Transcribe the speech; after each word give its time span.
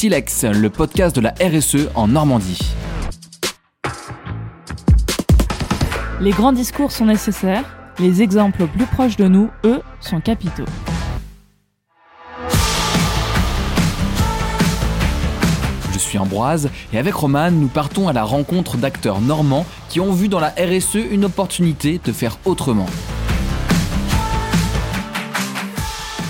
Silex, 0.00 0.44
le 0.44 0.70
podcast 0.70 1.14
de 1.14 1.20
la 1.20 1.34
RSE 1.42 1.90
en 1.94 2.08
Normandie. 2.08 2.72
Les 6.22 6.30
grands 6.30 6.54
discours 6.54 6.90
sont 6.90 7.04
nécessaires, 7.04 7.66
les 7.98 8.22
exemples 8.22 8.66
plus 8.66 8.86
proches 8.86 9.18
de 9.18 9.28
nous, 9.28 9.50
eux, 9.62 9.82
sont 10.00 10.22
capitaux. 10.22 10.64
Je 15.92 15.98
suis 15.98 16.16
Ambroise 16.16 16.70
et 16.94 16.98
avec 16.98 17.12
Roman, 17.12 17.50
nous 17.50 17.68
partons 17.68 18.08
à 18.08 18.14
la 18.14 18.24
rencontre 18.24 18.78
d'acteurs 18.78 19.20
normands 19.20 19.66
qui 19.90 20.00
ont 20.00 20.12
vu 20.12 20.28
dans 20.28 20.40
la 20.40 20.48
RSE 20.48 20.94
une 21.10 21.26
opportunité 21.26 22.00
de 22.02 22.12
faire 22.12 22.38
autrement. 22.46 22.86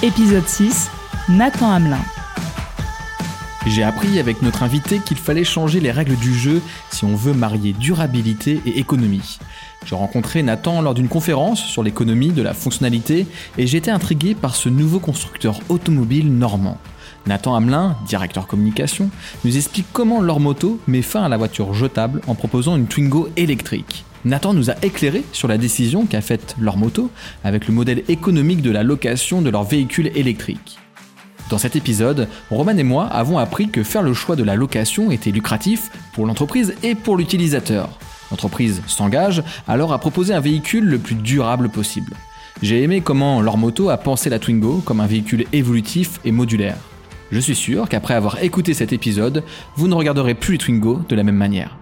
Épisode 0.02 0.48
6 0.48 0.90
Nathan 1.28 1.70
Hamelin. 1.70 2.00
J'ai 3.66 3.82
appris 3.82 4.18
avec 4.18 4.40
notre 4.40 4.62
invité 4.62 5.00
qu'il 5.00 5.18
fallait 5.18 5.44
changer 5.44 5.80
les 5.80 5.90
règles 5.90 6.16
du 6.16 6.34
jeu 6.34 6.62
si 6.90 7.04
on 7.04 7.14
veut 7.14 7.34
marier 7.34 7.74
durabilité 7.74 8.60
et 8.64 8.78
économie. 8.78 9.38
J'ai 9.84 9.94
rencontré 9.94 10.42
Nathan 10.42 10.80
lors 10.80 10.94
d'une 10.94 11.08
conférence 11.08 11.62
sur 11.62 11.82
l'économie 11.82 12.32
de 12.32 12.40
la 12.40 12.54
fonctionnalité 12.54 13.26
et 13.58 13.66
j'étais 13.66 13.90
intrigué 13.90 14.34
par 14.34 14.56
ce 14.56 14.70
nouveau 14.70 14.98
constructeur 14.98 15.60
automobile 15.68 16.32
normand. 16.32 16.78
Nathan 17.26 17.54
Hamelin, 17.54 17.96
directeur 18.06 18.46
communication, 18.46 19.10
nous 19.44 19.56
explique 19.56 19.86
comment 19.92 20.22
leur 20.22 20.40
moto 20.40 20.80
met 20.86 21.02
fin 21.02 21.22
à 21.22 21.28
la 21.28 21.36
voiture 21.36 21.74
jetable 21.74 22.22
en 22.26 22.34
proposant 22.34 22.76
une 22.76 22.86
Twingo 22.86 23.28
électrique. 23.36 24.04
Nathan 24.24 24.54
nous 24.54 24.70
a 24.70 24.74
éclairé 24.82 25.22
sur 25.32 25.48
la 25.48 25.58
décision 25.58 26.06
qu'a 26.06 26.22
faite 26.22 26.56
leur 26.58 26.78
moto 26.78 27.10
avec 27.44 27.68
le 27.68 27.74
modèle 27.74 28.04
économique 28.08 28.62
de 28.62 28.70
la 28.70 28.82
location 28.82 29.42
de 29.42 29.50
leurs 29.50 29.64
véhicules 29.64 30.10
électriques. 30.14 30.78
Dans 31.50 31.58
cet 31.58 31.74
épisode, 31.74 32.28
Roman 32.48 32.76
et 32.76 32.84
moi 32.84 33.06
avons 33.06 33.36
appris 33.36 33.68
que 33.68 33.82
faire 33.82 34.02
le 34.02 34.14
choix 34.14 34.36
de 34.36 34.44
la 34.44 34.54
location 34.54 35.10
était 35.10 35.32
lucratif 35.32 35.90
pour 36.12 36.24
l'entreprise 36.24 36.74
et 36.84 36.94
pour 36.94 37.16
l'utilisateur. 37.16 37.88
L'entreprise 38.30 38.82
s'engage 38.86 39.42
alors 39.66 39.92
à 39.92 39.98
proposer 39.98 40.32
un 40.32 40.38
véhicule 40.38 40.84
le 40.84 40.98
plus 40.98 41.16
durable 41.16 41.68
possible. 41.68 42.14
J'ai 42.62 42.84
aimé 42.84 43.00
comment 43.00 43.42
leur 43.42 43.56
moto 43.56 43.90
a 43.90 43.96
pensé 43.96 44.30
la 44.30 44.38
Twingo 44.38 44.80
comme 44.84 45.00
un 45.00 45.08
véhicule 45.08 45.44
évolutif 45.52 46.20
et 46.24 46.30
modulaire. 46.30 46.76
Je 47.32 47.40
suis 47.40 47.56
sûr 47.56 47.88
qu'après 47.88 48.14
avoir 48.14 48.40
écouté 48.44 48.72
cet 48.72 48.92
épisode, 48.92 49.42
vous 49.74 49.88
ne 49.88 49.94
regarderez 49.94 50.34
plus 50.34 50.52
les 50.52 50.58
Twingo 50.58 51.00
de 51.08 51.16
la 51.16 51.24
même 51.24 51.34
manière. 51.34 51.76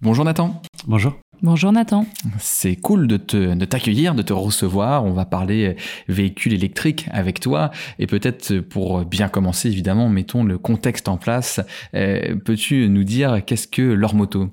Bonjour 0.00 0.24
Nathan. 0.24 0.60
Bonjour. 0.88 1.14
Bonjour 1.40 1.72
Nathan. 1.72 2.06
C'est 2.38 2.76
cool 2.76 3.08
de 3.08 3.16
te 3.16 3.54
de 3.54 3.64
t'accueillir, 3.64 4.14
de 4.14 4.22
te 4.22 4.32
recevoir. 4.32 5.04
On 5.04 5.12
va 5.12 5.24
parler 5.24 5.74
véhicules 6.06 6.52
électriques 6.52 7.08
avec 7.10 7.40
toi 7.40 7.72
et 7.98 8.06
peut-être 8.06 8.60
pour 8.60 9.04
bien 9.04 9.28
commencer 9.28 9.68
évidemment, 9.68 10.08
mettons 10.08 10.44
le 10.44 10.56
contexte 10.56 11.08
en 11.08 11.16
place. 11.16 11.60
Euh, 11.94 12.36
peux-tu 12.36 12.88
nous 12.88 13.02
dire 13.02 13.44
qu'est-ce 13.44 13.66
que 13.66 13.82
leur 13.82 14.14
moto? 14.14 14.50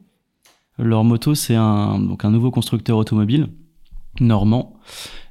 Leur 0.79 1.03
moto, 1.03 1.35
c'est 1.35 1.53
un 1.53 1.99
donc 1.99 2.25
un 2.25 2.31
nouveau 2.31 2.49
constructeur 2.49 2.97
automobile 2.97 3.49
normand 4.19 4.73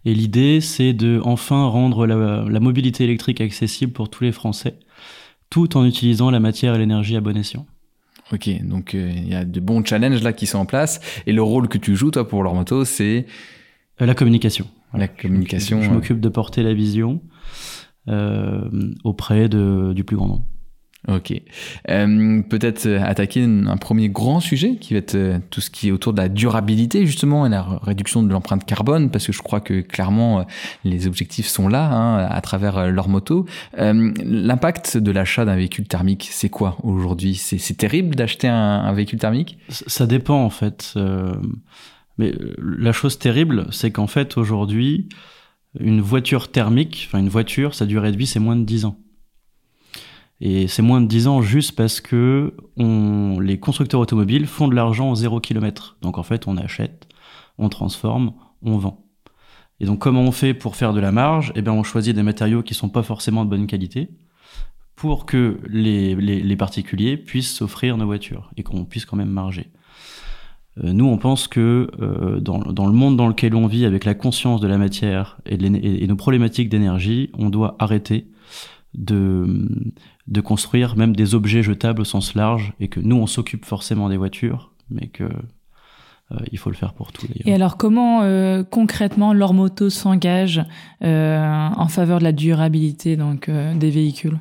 et 0.05 0.15
l'idée 0.15 0.61
c'est 0.61 0.93
de 0.93 1.21
enfin 1.25 1.67
rendre 1.67 2.07
la, 2.07 2.45
la 2.49 2.61
mobilité 2.61 3.03
électrique 3.03 3.41
accessible 3.41 3.93
pour 3.93 4.11
tous 4.11 4.23
les 4.23 4.33
Français, 4.33 4.79
tout 5.51 5.77
en 5.77 5.85
utilisant 5.85 6.31
la 6.31 6.39
matière 6.39 6.77
et 6.77 6.79
l'énergie 6.79 7.17
à 7.17 7.21
bon 7.21 7.37
escient. 7.37 7.67
Ok, 8.33 8.51
donc 8.63 8.95
euh, 8.95 9.11
il 9.15 9.29
y 9.29 9.35
a 9.35 9.45
de 9.45 9.61
bons 9.61 9.83
challenges 9.85 10.23
là 10.23 10.33
qui 10.33 10.47
sont 10.47 10.59
en 10.59 10.67
place. 10.67 11.01
Et 11.27 11.33
le 11.33 11.43
rôle 11.43 11.69
que 11.69 11.79
tu 11.79 11.97
joues, 11.97 12.11
toi, 12.11 12.29
pour 12.29 12.43
leur 12.43 12.55
moto, 12.55 12.85
c'est 12.85 13.27
Euh, 14.01 14.07
La 14.07 14.15
communication. 14.15 14.67
la 14.95 15.09
communication. 15.09 15.83
Je, 15.83 15.91
m'occupe 15.91 16.21
de 16.21 16.29
porter 16.29 16.63
la 16.63 16.73
vision 16.75 17.21
euh, 18.09 18.69
auprès 19.05 19.49
de, 19.49 19.93
du 19.95 20.05
plus 20.05 20.17
grand 20.17 20.29
nombre. 20.29 20.47
Ok. 21.07 21.33
Euh, 21.91 22.43
Peut-être 22.43 22.87
euh, 22.87 23.01
attaquer 23.03 23.45
un 23.45 23.77
premier 23.77 24.09
grand 24.09 24.41
sujet 24.41 24.77
qui 24.77 24.95
va 24.95 24.99
être 24.99 25.15
euh, 25.15 25.39
tout 25.49 25.61
ce 25.61 25.71
qui 25.71 25.89
est 25.89 25.91
autour 25.93 26.13
de 26.13 26.21
la 26.21 26.29
durabilité 26.29 27.07
justement 27.07 27.47
et 27.47 27.49
la 27.49 27.63
réduction 27.83 28.23
de 28.25 28.31
l'empreinte 28.33 28.65
carbone 28.67 29.09
parce 29.11 29.25
que 29.27 29.33
je 29.33 29.41
crois 29.41 29.61
que 29.61 29.81
clairement 29.81 30.41
euh, 30.41 30.43
les 30.85 31.07
objectifs 31.07 31.47
sont 31.47 31.69
là 31.69 31.89
hein, 31.89 32.27
à 32.29 32.41
travers 32.41 32.91
leur 32.91 33.09
moto. 33.09 33.47
Euh, 33.79 34.13
L'impact 34.25 34.99
de 34.99 35.11
l'achat 35.13 35.45
d'un 35.45 35.55
véhicule 35.57 35.87
thermique, 35.87 36.29
c'est 36.33 36.49
quoi 36.51 36.77
aujourd'hui? 36.83 37.37
C'est 37.37 37.77
terrible 37.77 38.17
d'acheter 38.17 38.49
un, 38.49 38.55
un 38.57 38.93
véhicule 38.93 39.21
thermique? 39.21 39.57
Ça 39.69 40.07
dépend 40.07 40.43
en 40.43 40.51
fait. 40.51 40.95
euh, 40.97 41.37
mais 42.19 42.35
la 42.59 42.91
chose 42.93 43.19
terrible, 43.21 43.69
c'est 43.71 43.93
qu'en 43.93 44.09
fait 44.09 44.37
aujourd'hui, 44.37 45.09
une 45.79 46.01
voiture 46.01 46.51
thermique, 46.51 47.07
enfin 47.09 47.21
une 47.21 47.29
voiture, 47.29 47.73
sa 47.75 47.87
durée 47.87 48.11
de 48.11 48.17
vie, 48.17 48.27
c'est 48.27 48.41
moins 48.41 48.57
de 48.57 48.65
10 48.65 48.85
ans. 48.87 48.99
Et 50.41 50.69
c'est 50.69 50.83
moins 50.83 51.01
de 51.01 51.07
10 51.07 51.27
ans 51.27 51.43
juste 51.43 51.73
parce 51.73 52.01
que 52.01 52.55
on, 52.77 53.41
les 53.41 53.59
constructeurs 53.59 54.01
automobiles 54.01 54.47
font 54.47 54.69
de 54.69 54.75
l'argent 54.75 55.11
au 55.11 55.15
zéro 55.15 55.41
kilomètre. 55.41 55.97
Donc 56.01 56.17
en 56.17 56.23
fait, 56.23 56.47
on 56.47 56.57
achète, 56.57 57.09
on 57.59 57.69
transforme, 57.69 58.33
on 58.63 58.79
vend. 58.79 59.05
Et 59.81 59.87
donc 59.87 59.99
comment 59.99 60.23
on 60.23 60.33
fait 60.33 60.55
pour 60.55 60.77
faire 60.77 60.93
de 60.93 61.01
la 61.01 61.13
marge? 61.13 61.53
Eh 61.57 61.63
bien, 61.63 61.73
on 61.73 61.83
choisit 61.83 62.15
des 62.15 62.23
matériaux 62.23 62.63
qui 62.63 62.75
sont 62.75 62.89
pas 62.89 63.03
forcément 63.03 63.45
de 63.45 63.51
bonne 63.51 63.67
qualité 63.67 64.11
pour 64.95 65.27
que 65.27 65.61
les, 65.69 66.17
les, 66.17 66.57
particuliers 66.57 67.17
puissent 67.17 67.55
s'offrir 67.55 67.97
nos 67.97 68.07
voitures 68.07 68.51
et 68.57 68.65
qu'on 68.65 68.85
puisse 68.85 69.05
quand 69.05 69.17
même 69.17 69.31
marger. 69.31 69.71
Euh, 70.83 70.93
nous, 70.93 71.07
on 71.07 71.19
pense 71.19 71.47
que 71.47 71.89
euh, 72.01 72.41
dans, 72.41 72.59
dans 72.59 72.87
le 72.87 72.93
monde 72.93 73.17
dans 73.17 73.29
lequel 73.29 73.55
on 73.55 73.69
vit, 73.69 73.85
avec 73.85 74.05
la 74.05 74.15
conscience 74.15 74.61
de 74.61 74.67
la 74.67 74.77
matière 74.77 75.39
et 75.47 76.07
nos 76.07 76.17
problématiques 76.17 76.69
d'énergie, 76.69 77.31
on 77.35 77.49
doit 77.49 77.77
arrêter 77.79 78.27
de, 78.99 79.69
de 80.27 80.41
construire 80.41 80.97
même 80.97 81.15
des 81.15 81.35
objets 81.35 81.63
jetables 81.63 82.03
au 82.03 82.05
sens 82.05 82.35
large 82.35 82.75
et 82.81 82.89
que 82.89 83.01
nous, 83.01 83.17
on 83.17 83.27
s'occupe 83.27 83.65
forcément 83.65 84.09
des 84.09 84.17
voitures, 84.17 84.73
mais 84.91 85.07
que 85.07 85.25
euh, 86.33 86.37
il 86.53 86.59
faut 86.59 86.71
le 86.71 86.77
faire 86.77 86.93
pour 86.93 87.13
tout 87.13 87.27
Et 87.45 87.55
alors 87.55 87.77
comment 87.77 88.23
euh, 88.23 88.63
concrètement 88.63 89.33
leur 89.33 89.55
moto 89.55 89.89
s'engage 89.89 90.63
euh, 91.03 91.69
en 91.75 91.89
faveur 91.89 92.19
de 92.19 92.25
la 92.25 92.33
durabilité 92.33 93.17
donc 93.17 93.51
des 93.51 93.91
véhicules? 93.91 94.39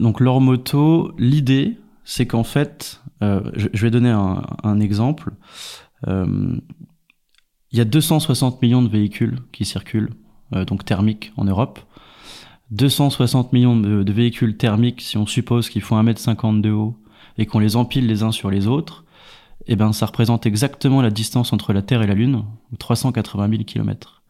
Donc 0.00 0.18
leur 0.18 0.40
moto, 0.40 1.12
l'idée, 1.16 1.78
c'est 2.02 2.26
qu'en 2.26 2.42
fait, 2.42 3.00
je, 3.20 3.68
je 3.72 3.82
vais 3.86 3.90
donner 3.90 4.10
un, 4.10 4.42
un 4.64 4.80
exemple. 4.80 5.30
Il 6.08 6.60
y 7.70 7.80
a 7.80 7.84
260 7.84 8.60
millions 8.62 8.82
de 8.82 8.88
véhicules 8.88 9.38
qui 9.52 9.64
circulent, 9.64 10.10
donc 10.66 10.84
thermiques 10.84 11.32
en 11.36 11.44
Europe. 11.44 11.78
260 12.70 13.52
millions 13.52 13.76
de, 13.76 14.12
véhicules 14.12 14.56
thermiques, 14.56 15.00
si 15.00 15.16
on 15.16 15.26
suppose 15.26 15.70
qu'ils 15.70 15.82
font 15.82 16.00
1m50 16.02 16.60
de 16.60 16.70
haut 16.70 16.96
et 17.38 17.46
qu'on 17.46 17.58
les 17.58 17.76
empile 17.76 18.06
les 18.06 18.22
uns 18.22 18.32
sur 18.32 18.50
les 18.50 18.66
autres, 18.66 19.04
eh 19.66 19.76
ben, 19.76 19.92
ça 19.92 20.06
représente 20.06 20.46
exactement 20.46 21.02
la 21.02 21.10
distance 21.10 21.52
entre 21.52 21.72
la 21.72 21.82
Terre 21.82 22.02
et 22.02 22.06
la 22.06 22.14
Lune, 22.14 22.44
380 22.78 23.48
000 23.50 23.64
km. 23.64 24.22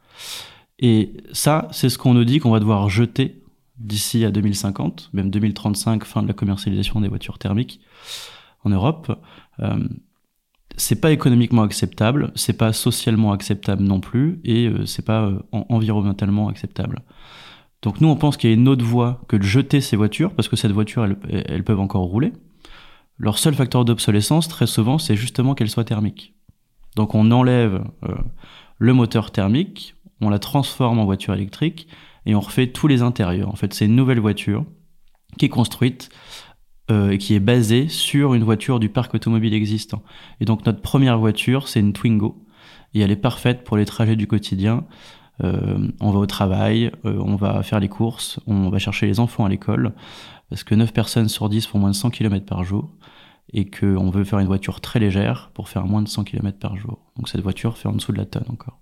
Et 0.78 1.12
ça, 1.32 1.68
c'est 1.72 1.88
ce 1.88 1.98
qu'on 1.98 2.14
nous 2.14 2.24
dit 2.24 2.38
qu'on 2.38 2.50
va 2.50 2.60
devoir 2.60 2.88
jeter 2.88 3.42
d'ici 3.78 4.24
à 4.24 4.30
2050, 4.30 5.10
même 5.12 5.30
2035, 5.30 6.04
fin 6.04 6.22
de 6.22 6.28
la 6.28 6.34
commercialisation 6.34 7.00
des 7.00 7.08
voitures 7.08 7.38
thermiques 7.38 7.80
en 8.64 8.70
Europe. 8.70 9.16
Euh, 9.60 9.88
c'est 10.76 11.00
pas 11.00 11.10
économiquement 11.10 11.62
acceptable, 11.62 12.32
c'est 12.34 12.56
pas 12.56 12.72
socialement 12.72 13.32
acceptable 13.32 13.82
non 13.82 14.00
plus, 14.00 14.40
et 14.44 14.66
euh, 14.66 14.86
c'est 14.86 15.04
pas 15.04 15.22
euh, 15.22 15.38
en- 15.52 15.66
environnementalement 15.68 16.48
acceptable. 16.48 17.02
Donc 17.82 18.00
nous, 18.00 18.08
on 18.08 18.16
pense 18.16 18.36
qu'il 18.36 18.50
y 18.50 18.52
a 18.52 18.56
une 18.56 18.68
autre 18.68 18.84
voie 18.84 19.20
que 19.28 19.36
de 19.36 19.42
jeter 19.42 19.80
ces 19.80 19.96
voitures, 19.96 20.32
parce 20.32 20.48
que 20.48 20.56
cette 20.56 20.72
voiture, 20.72 21.06
elles, 21.28 21.64
peuvent 21.64 21.80
encore 21.80 22.02
rouler. 22.02 22.32
Leur 23.18 23.38
seul 23.38 23.54
facteur 23.54 23.84
d'obsolescence, 23.84 24.48
très 24.48 24.66
souvent, 24.66 24.98
c'est 24.98 25.16
justement 25.16 25.54
qu'elles 25.54 25.70
soient 25.70 25.84
thermiques. 25.84 26.34
Donc 26.96 27.14
on 27.14 27.30
enlève 27.30 27.84
euh, 28.04 28.14
le 28.78 28.92
moteur 28.92 29.30
thermique, 29.30 29.94
on 30.20 30.28
la 30.28 30.38
transforme 30.38 30.98
en 30.98 31.04
voiture 31.04 31.34
électrique, 31.34 31.88
et 32.26 32.34
on 32.34 32.40
refait 32.40 32.66
tous 32.66 32.88
les 32.88 33.02
intérieurs. 33.02 33.48
En 33.48 33.56
fait, 33.56 33.72
c'est 33.74 33.86
une 33.86 33.96
nouvelle 33.96 34.20
voiture 34.20 34.64
qui 35.38 35.46
est 35.46 35.50
construite 35.50 36.10
euh, 36.90 37.10
et 37.10 37.18
qui 37.18 37.34
est 37.34 37.40
basée 37.40 37.88
sur 37.88 38.34
une 38.34 38.42
voiture 38.42 38.80
du 38.80 38.88
parc 38.88 39.14
automobile 39.14 39.54
existant. 39.54 40.02
Et 40.40 40.44
donc 40.44 40.66
notre 40.66 40.80
première 40.80 41.18
voiture, 41.18 41.68
c'est 41.68 41.80
une 41.80 41.92
Twingo, 41.92 42.44
et 42.94 43.00
elle 43.00 43.10
est 43.10 43.16
parfaite 43.16 43.62
pour 43.62 43.76
les 43.76 43.84
trajets 43.84 44.16
du 44.16 44.26
quotidien. 44.26 44.84
Euh, 45.44 45.88
on 46.00 46.10
va 46.10 46.18
au 46.18 46.26
travail, 46.26 46.90
euh, 47.04 47.18
on 47.20 47.36
va 47.36 47.62
faire 47.62 47.80
les 47.80 47.88
courses, 47.88 48.40
on 48.46 48.70
va 48.70 48.78
chercher 48.78 49.06
les 49.06 49.20
enfants 49.20 49.44
à 49.44 49.48
l'école, 49.48 49.92
parce 50.50 50.64
que 50.64 50.74
9 50.74 50.92
personnes 50.92 51.28
sur 51.28 51.48
10 51.48 51.66
font 51.66 51.78
moins 51.78 51.90
de 51.90 51.94
100 51.94 52.10
km 52.10 52.44
par 52.44 52.64
jour, 52.64 52.90
et 53.52 53.68
qu'on 53.70 54.10
veut 54.10 54.24
faire 54.24 54.40
une 54.40 54.46
voiture 54.46 54.80
très 54.80 54.98
légère 54.98 55.50
pour 55.54 55.68
faire 55.68 55.86
moins 55.86 56.02
de 56.02 56.08
100 56.08 56.24
km 56.24 56.58
par 56.58 56.76
jour. 56.76 56.98
Donc 57.16 57.28
cette 57.28 57.40
voiture 57.40 57.78
fait 57.78 57.88
en 57.88 57.92
dessous 57.92 58.12
de 58.12 58.18
la 58.18 58.26
tonne 58.26 58.46
encore. 58.50 58.78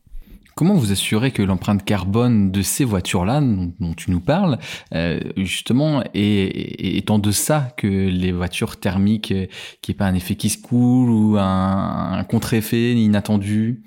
Comment 0.56 0.72
vous 0.72 0.90
assurez 0.90 1.32
que 1.32 1.42
l'empreinte 1.42 1.84
carbone 1.84 2.50
de 2.50 2.62
ces 2.62 2.84
voitures-là, 2.84 3.42
dont, 3.42 3.92
tu 3.94 4.10
nous 4.10 4.20
parles, 4.20 4.58
euh, 4.94 5.20
justement, 5.36 6.02
est, 6.14 6.96
est, 6.96 7.10
en 7.10 7.18
deçà 7.18 7.74
que 7.76 7.86
les 7.86 8.32
voitures 8.32 8.78
thermiques, 8.78 9.34
qui 9.82 9.90
ait 9.90 9.94
pas 9.94 10.06
un 10.06 10.14
effet 10.14 10.34
qui 10.34 10.48
se 10.48 10.56
coule 10.56 11.10
ou 11.10 11.36
un, 11.36 12.14
un 12.14 12.24
contre-effet 12.24 12.94
inattendu? 12.94 13.82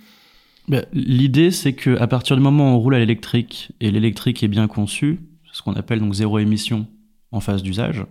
L'idée, 0.93 1.51
c'est 1.51 1.73
que 1.73 1.97
à 1.97 2.07
partir 2.07 2.35
du 2.35 2.43
moment 2.43 2.71
où 2.71 2.75
on 2.75 2.79
roule 2.79 2.95
à 2.95 2.99
l'électrique 2.99 3.71
et 3.79 3.89
l'électrique 3.91 4.43
est 4.43 4.47
bien 4.47 4.67
conçu, 4.67 5.19
ce 5.51 5.61
qu'on 5.61 5.73
appelle 5.73 5.99
donc 5.99 6.13
zéro 6.13 6.37
émission 6.39 6.87
en 7.31 7.39
phase 7.39 7.63
d'usage, 7.63 8.05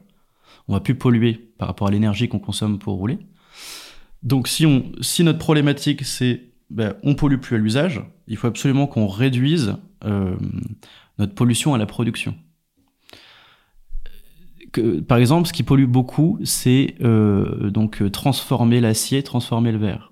on 0.66 0.72
va 0.72 0.80
plus 0.80 0.96
polluer 0.96 1.34
par 1.58 1.68
rapport 1.68 1.88
à 1.88 1.90
l'énergie 1.90 2.28
qu'on 2.28 2.40
consomme 2.40 2.78
pour 2.78 2.94
rouler. 2.94 3.18
Donc 4.22 4.48
si, 4.48 4.66
on, 4.66 4.90
si 5.00 5.22
notre 5.22 5.38
problématique 5.38 6.04
c'est 6.04 6.48
ben, 6.70 6.94
on 7.02 7.14
pollue 7.14 7.38
plus 7.38 7.56
à 7.56 7.58
l'usage, 7.58 8.02
il 8.26 8.36
faut 8.36 8.46
absolument 8.46 8.86
qu'on 8.86 9.06
réduise 9.06 9.76
euh, 10.04 10.36
notre 11.18 11.34
pollution 11.34 11.74
à 11.74 11.78
la 11.78 11.86
production. 11.86 12.34
Par 15.08 15.16
exemple, 15.16 15.48
ce 15.48 15.54
qui 15.54 15.62
pollue 15.62 15.86
beaucoup, 15.86 16.38
c'est 16.44 16.96
euh, 17.00 17.70
donc 17.70 18.10
transformer 18.12 18.80
l'acier, 18.80 19.22
transformer 19.22 19.72
le 19.72 19.78
verre. 19.78 20.07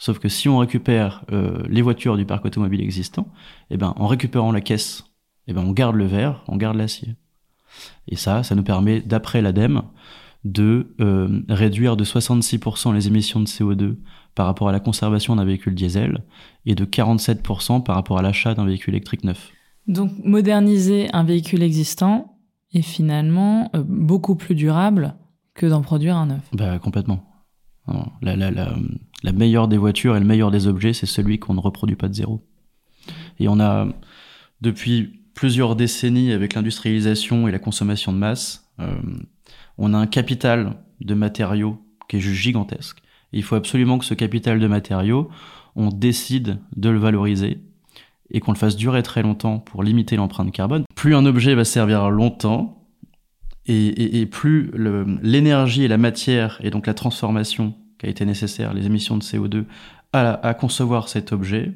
Sauf 0.00 0.18
que 0.18 0.30
si 0.30 0.48
on 0.48 0.56
récupère 0.56 1.26
euh, 1.30 1.62
les 1.68 1.82
voitures 1.82 2.16
du 2.16 2.24
parc 2.24 2.46
automobile 2.46 2.80
existant, 2.80 3.28
eh 3.68 3.76
ben, 3.76 3.92
en 3.96 4.06
récupérant 4.06 4.50
la 4.50 4.62
caisse, 4.62 5.04
eh 5.46 5.52
ben, 5.52 5.62
on 5.62 5.72
garde 5.72 5.94
le 5.94 6.06
verre, 6.06 6.42
on 6.48 6.56
garde 6.56 6.78
l'acier. 6.78 7.16
Et 8.08 8.16
ça, 8.16 8.42
ça 8.42 8.54
nous 8.54 8.62
permet, 8.62 9.02
d'après 9.02 9.42
l'ADEME, 9.42 9.82
de 10.44 10.94
euh, 11.02 11.42
réduire 11.50 11.98
de 11.98 12.04
66% 12.04 12.94
les 12.94 13.08
émissions 13.08 13.40
de 13.40 13.44
CO2 13.44 13.96
par 14.34 14.46
rapport 14.46 14.70
à 14.70 14.72
la 14.72 14.80
conservation 14.80 15.36
d'un 15.36 15.44
véhicule 15.44 15.74
diesel 15.74 16.24
et 16.64 16.74
de 16.74 16.86
47% 16.86 17.82
par 17.82 17.94
rapport 17.94 18.18
à 18.18 18.22
l'achat 18.22 18.54
d'un 18.54 18.64
véhicule 18.64 18.94
électrique 18.94 19.22
neuf. 19.22 19.52
Donc 19.86 20.12
moderniser 20.24 21.10
un 21.12 21.24
véhicule 21.24 21.62
existant 21.62 22.38
est 22.72 22.80
finalement 22.80 23.70
euh, 23.74 23.84
beaucoup 23.86 24.34
plus 24.34 24.54
durable 24.54 25.14
que 25.52 25.66
d'en 25.66 25.82
produire 25.82 26.16
un 26.16 26.26
neuf. 26.26 26.48
Bah, 26.54 26.78
complètement. 26.78 27.29
La, 28.22 28.36
la, 28.36 28.50
la, 28.50 28.74
la, 29.22 29.32
meilleure 29.32 29.66
des 29.66 29.76
voitures 29.76 30.16
et 30.16 30.20
le 30.20 30.26
meilleur 30.26 30.50
des 30.50 30.68
objets, 30.68 30.92
c'est 30.92 31.06
celui 31.06 31.38
qu'on 31.38 31.54
ne 31.54 31.60
reproduit 31.60 31.96
pas 31.96 32.08
de 32.08 32.14
zéro. 32.14 32.46
Et 33.40 33.48
on 33.48 33.58
a, 33.58 33.88
depuis 34.60 35.20
plusieurs 35.34 35.74
décennies, 35.74 36.32
avec 36.32 36.54
l'industrialisation 36.54 37.48
et 37.48 37.50
la 37.50 37.58
consommation 37.58 38.12
de 38.12 38.18
masse, 38.18 38.70
euh, 38.78 38.94
on 39.78 39.94
a 39.94 39.98
un 39.98 40.06
capital 40.06 40.76
de 41.00 41.14
matériaux 41.14 41.78
qui 42.08 42.16
est 42.16 42.20
juste 42.20 42.40
gigantesque. 42.40 42.98
il 43.32 43.42
faut 43.42 43.54
absolument 43.54 43.98
que 43.98 44.04
ce 44.04 44.14
capital 44.14 44.60
de 44.60 44.66
matériaux, 44.66 45.30
on 45.76 45.88
décide 45.88 46.58
de 46.76 46.90
le 46.90 46.98
valoriser 46.98 47.60
et 48.30 48.40
qu'on 48.40 48.52
le 48.52 48.58
fasse 48.58 48.76
durer 48.76 49.02
très 49.02 49.22
longtemps 49.22 49.58
pour 49.58 49.82
limiter 49.82 50.16
l'empreinte 50.16 50.52
carbone. 50.52 50.84
Plus 50.94 51.14
un 51.14 51.24
objet 51.26 51.54
va 51.54 51.64
servir 51.64 52.10
longtemps, 52.10 52.79
et, 53.70 54.26
plus 54.26 54.70
l'énergie 55.22 55.84
et 55.84 55.88
la 55.88 55.98
matière, 55.98 56.58
et 56.62 56.70
donc 56.70 56.86
la 56.86 56.94
transformation 56.94 57.74
qui 57.98 58.06
a 58.06 58.08
été 58.08 58.24
nécessaire, 58.24 58.74
les 58.74 58.86
émissions 58.86 59.16
de 59.16 59.22
CO2, 59.22 59.64
à, 60.12 60.54
concevoir 60.54 61.08
cet 61.08 61.32
objet, 61.32 61.72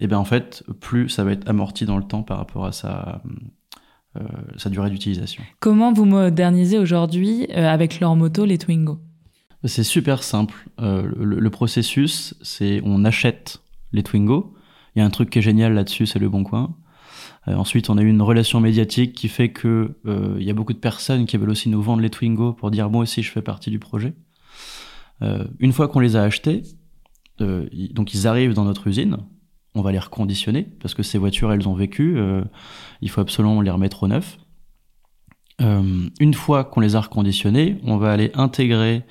et 0.00 0.06
bien 0.06 0.18
en 0.18 0.24
fait, 0.24 0.64
plus 0.80 1.08
ça 1.08 1.24
va 1.24 1.32
être 1.32 1.48
amorti 1.48 1.84
dans 1.84 1.96
le 1.96 2.04
temps 2.04 2.22
par 2.22 2.38
rapport 2.38 2.66
à 2.66 2.72
sa, 2.72 3.22
euh, 4.16 4.24
sa 4.56 4.70
durée 4.70 4.90
d'utilisation. 4.90 5.42
Comment 5.60 5.92
vous 5.92 6.04
modernisez 6.04 6.78
aujourd'hui 6.78 7.46
euh, 7.50 7.68
avec 7.68 8.00
leur 8.00 8.16
moto 8.16 8.44
les 8.44 8.58
Twingo? 8.58 8.98
C'est 9.64 9.84
super 9.84 10.22
simple. 10.22 10.68
Euh, 10.80 11.10
le, 11.16 11.50
processus, 11.50 12.34
c'est 12.42 12.80
on 12.84 13.04
achète 13.04 13.60
les 13.92 14.04
Twingo. 14.04 14.54
Il 14.94 15.00
y 15.00 15.02
a 15.02 15.04
un 15.04 15.10
truc 15.10 15.30
qui 15.30 15.40
est 15.40 15.42
génial 15.42 15.74
là-dessus, 15.74 16.06
c'est 16.06 16.20
le 16.20 16.28
bon 16.28 16.44
coin. 16.44 16.76
Ensuite, 17.54 17.90
on 17.90 17.98
a 17.98 18.02
eu 18.02 18.08
une 18.08 18.22
relation 18.22 18.60
médiatique 18.60 19.12
qui 19.12 19.28
fait 19.28 19.50
que 19.50 19.96
il 20.38 20.42
y 20.42 20.50
a 20.50 20.54
beaucoup 20.54 20.72
de 20.72 20.78
personnes 20.78 21.26
qui 21.26 21.36
veulent 21.36 21.50
aussi 21.50 21.68
nous 21.68 21.82
vendre 21.82 22.02
les 22.02 22.10
Twingo 22.10 22.52
pour 22.52 22.70
dire 22.70 22.90
moi 22.90 23.02
aussi 23.02 23.22
je 23.22 23.30
fais 23.30 23.42
partie 23.42 23.70
du 23.70 23.78
projet. 23.78 24.14
une 25.58 25.72
fois 25.72 25.88
qu'on 25.88 26.00
les 26.00 26.16
a 26.16 26.22
achetés, 26.22 26.62
donc 27.38 28.14
ils 28.14 28.26
arrivent 28.26 28.54
dans 28.54 28.64
notre 28.64 28.86
usine, 28.86 29.18
on 29.74 29.82
va 29.82 29.92
les 29.92 29.98
reconditionner 29.98 30.66
parce 30.80 30.94
que 30.94 31.02
ces 31.02 31.18
voitures, 31.18 31.52
elles 31.52 31.68
ont 31.68 31.74
vécu. 31.74 32.18
Euh, 32.18 32.42
il 33.00 33.10
faut 33.10 33.20
absolument 33.20 33.60
les 33.60 33.70
remettre 33.70 34.02
au 34.02 34.08
neuf. 34.08 34.38
Euh, 35.60 36.08
une 36.20 36.34
fois 36.34 36.64
qu'on 36.64 36.80
les 36.80 36.96
a 36.96 37.00
reconditionnées, 37.00 37.78
on 37.84 37.96
va 37.96 38.12
aller 38.12 38.30
intégrer 38.34 39.04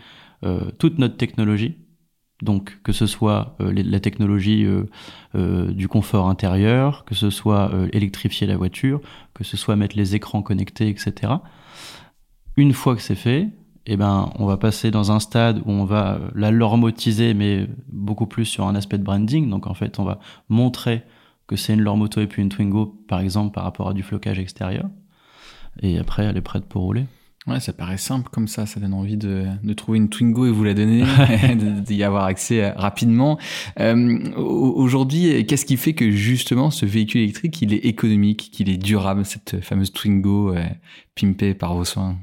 euh, 0.44 0.72
toute 0.78 0.98
notre 0.98 1.18
technologie. 1.18 1.78
Donc 2.42 2.80
que 2.84 2.92
ce 2.92 3.08
soit 3.08 3.58
la 3.60 4.00
technologie 4.00 4.68
du 5.34 5.88
confort 5.88 6.30
intérieur, 6.30 7.04
que 7.06 7.16
ce 7.16 7.32
soit 7.32 7.72
électrifier 7.94 8.46
la 8.46 8.58
voiture, 8.58 9.02
que 9.34 9.44
ce 9.44 9.58
soit 9.58 9.76
mettre 9.76 9.98
les 9.98 10.14
écrans 10.14 10.44
connectés, 10.44 10.90
etc. 10.90 11.34
Une 12.56 12.74
fois 12.74 12.96
que 12.96 13.02
c'est 13.02 13.16
fait, 13.16 13.50
eh 13.90 13.96
ben, 13.96 14.32
on 14.36 14.46
va 14.46 14.58
passer 14.58 14.92
dans 14.92 15.12
un 15.12 15.20
stade 15.20 15.62
où 15.66 15.72
on 15.72 15.86
va 15.86 16.16
euh, 16.16 16.30
la 16.36 16.52
lormotiser, 16.52 17.34
mais 17.34 17.68
beaucoup 17.88 18.28
plus 18.28 18.46
sur 18.46 18.68
un 18.68 18.76
aspect 18.76 18.98
de 18.98 19.04
branding. 19.04 19.50
Donc, 19.50 19.66
en 19.66 19.74
fait, 19.74 19.98
on 19.98 20.04
va 20.04 20.20
montrer 20.50 21.04
que 21.48 21.56
c'est 21.56 21.74
une 21.74 21.82
lormoto 21.82 22.20
et 22.20 22.28
puis 22.28 22.42
une 22.42 22.50
Twingo, 22.50 22.86
par 23.08 23.22
exemple, 23.22 23.54
par 23.54 23.64
rapport 23.64 23.88
à 23.88 23.94
du 23.94 24.04
flocage 24.04 24.40
extérieur. 24.40 24.90
Et 25.82 25.98
après, 25.98 26.26
elle 26.26 26.36
est 26.36 26.42
prête 26.42 26.66
pour 26.66 26.82
rouler. 26.82 27.06
Ouais, 27.48 27.62
ça 27.62 27.72
paraît 27.72 27.98
simple 27.98 28.28
comme 28.30 28.50
ça, 28.50 28.66
ça 28.66 28.82
donne 28.82 28.94
envie 28.94 29.16
de, 29.16 29.46
de 29.64 29.74
trouver 29.74 30.00
une 30.00 30.10
Twingo 30.10 30.48
et 30.48 30.52
vous 30.52 30.66
la 30.66 30.74
donner, 30.74 31.06
d'y 31.86 32.04
avoir 32.04 32.26
accès 32.26 32.62
euh, 32.62 32.72
rapidement. 32.76 33.40
Euh, 33.80 34.20
Aujourd'hui, 34.36 35.46
qu'est-ce 35.46 35.66
qui 35.66 35.78
fait 35.78 35.94
que 35.94 36.12
justement 36.12 36.72
ce 36.72 36.86
véhicule 36.86 37.22
électrique, 37.22 37.62
il 37.62 37.74
est 37.74 37.86
économique, 37.86 38.50
qu'il 38.52 38.70
est 38.70 38.78
durable, 38.78 39.24
cette 39.24 39.62
fameuse 39.62 39.94
Twingo 39.94 40.54
euh, 40.54 40.66
pimpée 41.16 41.54
par 41.54 41.74
vos 41.74 41.86
soins? 41.86 42.18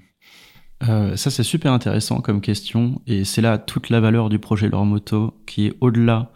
Euh, 0.87 1.17
ça, 1.17 1.31
c'est 1.31 1.43
super 1.43 1.73
intéressant 1.73 2.21
comme 2.21 2.43
question. 2.43 3.01
Et 3.07 3.25
c'est 3.25 3.41
là 3.41 3.57
toute 3.57 3.89
la 3.89 4.01
valeur 4.01 4.29
du 4.29 4.39
projet 4.39 4.69
Leur 4.69 4.85
Moto 4.85 5.33
qui 5.47 5.69
est 5.69 5.75
au-delà 5.81 6.33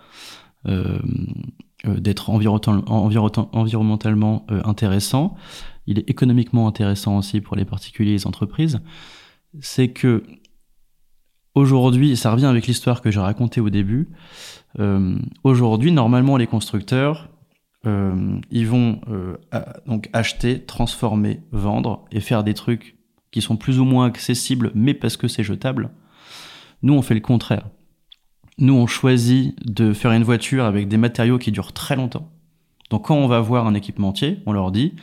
d'être 1.84 2.30
environnementalement 2.30 4.46
intéressant. 4.64 5.36
Il 5.88 5.98
est 5.98 6.08
économiquement 6.10 6.68
intéressant 6.68 7.16
aussi 7.16 7.40
pour 7.40 7.56
les 7.56 7.64
particuliers 7.64 8.10
et 8.10 8.14
les 8.14 8.26
entreprises. 8.26 8.80
C'est 9.60 9.88
que 9.88 10.22
aujourd'hui, 11.54 12.14
ça 12.14 12.30
revient 12.30 12.44
avec 12.44 12.66
l'histoire 12.66 13.00
que 13.00 13.10
j'ai 13.10 13.20
racontée 13.20 13.62
au 13.62 13.70
début, 13.70 14.10
aujourd'hui, 15.42 15.90
normalement, 15.90 16.36
les 16.36 16.46
constructeurs, 16.46 17.30
ils 17.84 18.66
vont 18.66 19.00
donc 19.86 20.10
acheter, 20.12 20.62
transformer, 20.62 21.40
vendre 21.52 22.04
et 22.12 22.20
faire 22.20 22.44
des 22.44 22.54
trucs 22.54 22.98
qui 23.30 23.40
sont 23.40 23.56
plus 23.56 23.80
ou 23.80 23.84
moins 23.84 24.06
accessibles, 24.06 24.70
mais 24.74 24.92
parce 24.92 25.16
que 25.16 25.26
c'est 25.26 25.42
jetable. 25.42 25.90
Nous, 26.82 26.92
on 26.92 27.02
fait 27.02 27.14
le 27.14 27.20
contraire. 27.20 27.70
Nous, 28.58 28.74
on 28.74 28.86
choisit 28.86 29.56
de 29.64 29.94
faire 29.94 30.12
une 30.12 30.22
voiture 30.22 30.64
avec 30.64 30.86
des 30.86 30.98
matériaux 30.98 31.38
qui 31.38 31.50
durent 31.50 31.72
très 31.72 31.96
longtemps. 31.96 32.30
Donc 32.90 33.06
quand 33.06 33.16
on 33.16 33.26
va 33.26 33.40
voir 33.40 33.66
un 33.66 33.74
équipementier, 33.74 34.40
on 34.44 34.52
leur 34.52 34.70
dit, 34.70 34.94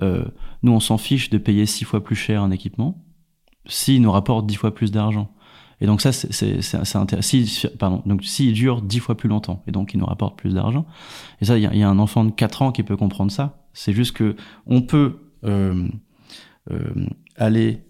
euh, 0.00 0.24
nous, 0.62 0.72
on 0.72 0.80
s'en 0.80 0.98
fiche 0.98 1.30
de 1.30 1.38
payer 1.38 1.66
six 1.66 1.84
fois 1.84 2.02
plus 2.02 2.16
cher 2.16 2.42
un 2.42 2.50
équipement 2.50 3.04
s'il 3.66 4.02
nous 4.02 4.10
rapporte 4.10 4.46
dix 4.46 4.56
fois 4.56 4.74
plus 4.74 4.90
d'argent. 4.90 5.32
Et 5.80 5.86
donc 5.86 6.00
ça, 6.00 6.12
c'est 6.12 6.96
intéressant. 6.96 7.22
Si, 7.22 7.66
pardon, 7.78 8.02
donc 8.06 8.24
s'il 8.24 8.52
dure 8.52 8.82
dix 8.82 9.00
fois 9.00 9.16
plus 9.16 9.28
longtemps, 9.28 9.64
et 9.66 9.72
donc 9.72 9.94
il 9.94 9.98
nous 9.98 10.06
rapporte 10.06 10.38
plus 10.38 10.54
d'argent. 10.54 10.86
Et 11.40 11.44
ça, 11.44 11.58
il 11.58 11.62
y, 11.62 11.82
a 11.82 11.88
un 11.88 11.98
enfant 11.98 12.24
de 12.24 12.30
4 12.30 12.62
ans 12.62 12.72
qui 12.72 12.84
peut 12.84 12.96
comprendre 12.96 13.32
ça. 13.32 13.64
C'est 13.72 13.92
juste 13.92 14.12
que 14.12 14.36
on 14.66 14.82
peut 14.82 15.32
euh, 15.44 15.88
euh, 16.70 17.06
aller 17.36 17.84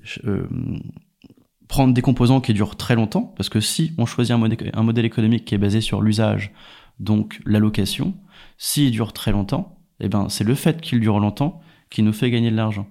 prendre 1.69 1.93
des 1.93 2.01
composants 2.01 2.41
qui 2.41 2.55
durent 2.55 2.77
très 2.77 2.95
longtemps, 2.95 3.35
parce 3.37 3.51
que 3.51 3.61
si 3.61 3.93
on 3.99 4.07
choisit 4.07 4.35
un 4.35 4.83
modèle 4.83 5.05
économique 5.05 5.45
qui 5.45 5.55
est 5.55 5.59
basé 5.59 5.83
sur 5.83 6.01
l'usage, 6.01 6.53
donc 6.99 7.41
l'allocation, 7.45 8.15
s'il 8.57 8.91
dure 8.91 9.13
très 9.13 9.33
longtemps, 9.33 9.79
eh 10.01 10.09
ben, 10.09 10.29
c'est 10.31 10.45
le 10.45 10.55
fait 10.55 10.81
qu'il 10.81 11.01
dure 11.01 11.21
longtemps 11.21 11.61
qui 11.93 12.03
nous 12.03 12.13
fait 12.13 12.31
gagner 12.31 12.51
de 12.51 12.57
l'argent. 12.57 12.89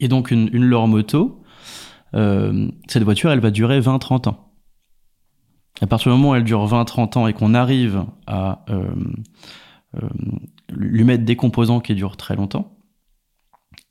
Et 0.00 0.08
donc 0.08 0.30
une, 0.30 0.50
une 0.52 0.64
Lore 0.64 0.88
Moto, 0.88 1.42
euh, 2.14 2.68
cette 2.88 3.04
voiture, 3.04 3.30
elle 3.30 3.40
va 3.40 3.50
durer 3.50 3.80
20-30 3.80 4.28
ans. 4.28 4.52
À 5.80 5.86
partir 5.86 6.12
du 6.12 6.18
moment 6.18 6.32
où 6.32 6.34
elle 6.34 6.44
dure 6.44 6.66
20-30 6.66 7.18
ans 7.18 7.26
et 7.26 7.32
qu'on 7.32 7.54
arrive 7.54 8.04
à 8.26 8.64
euh, 8.68 8.90
euh, 10.02 10.08
lui 10.68 11.04
mettre 11.04 11.24
des 11.24 11.36
composants 11.36 11.80
qui 11.80 11.94
durent 11.94 12.16
très 12.16 12.36
longtemps, 12.36 12.76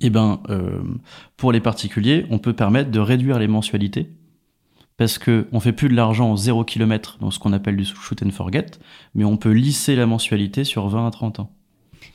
eh 0.02 0.10
ben, 0.10 0.42
pour 1.36 1.52
les 1.52 1.60
particuliers, 1.60 2.26
on 2.30 2.38
peut 2.38 2.54
permettre 2.54 2.90
de 2.90 3.00
réduire 3.00 3.38
les 3.38 3.50
mensualités 3.50 4.10
parce 4.96 5.18
que 5.18 5.48
on 5.52 5.60
fait 5.60 5.74
plus 5.74 5.90
de 5.90 5.96
l'argent 5.96 6.32
en 6.32 6.38
0 6.38 6.64
km 6.64 7.18
dans 7.20 7.32
ce 7.32 7.40
qu'on 7.40 7.52
appelle 7.52 7.76
du 7.76 7.86
shoot 7.86 8.22
and 8.24 8.32
forget, 8.32 8.66
mais 9.14 9.26
on 9.26 9.36
peut 9.36 9.52
lisser 9.52 9.98
la 9.98 10.06
mensualité 10.06 10.64
sur 10.64 10.88
20 10.88 11.08
à 11.08 11.12
30 11.12 11.40
ans. 11.42 11.59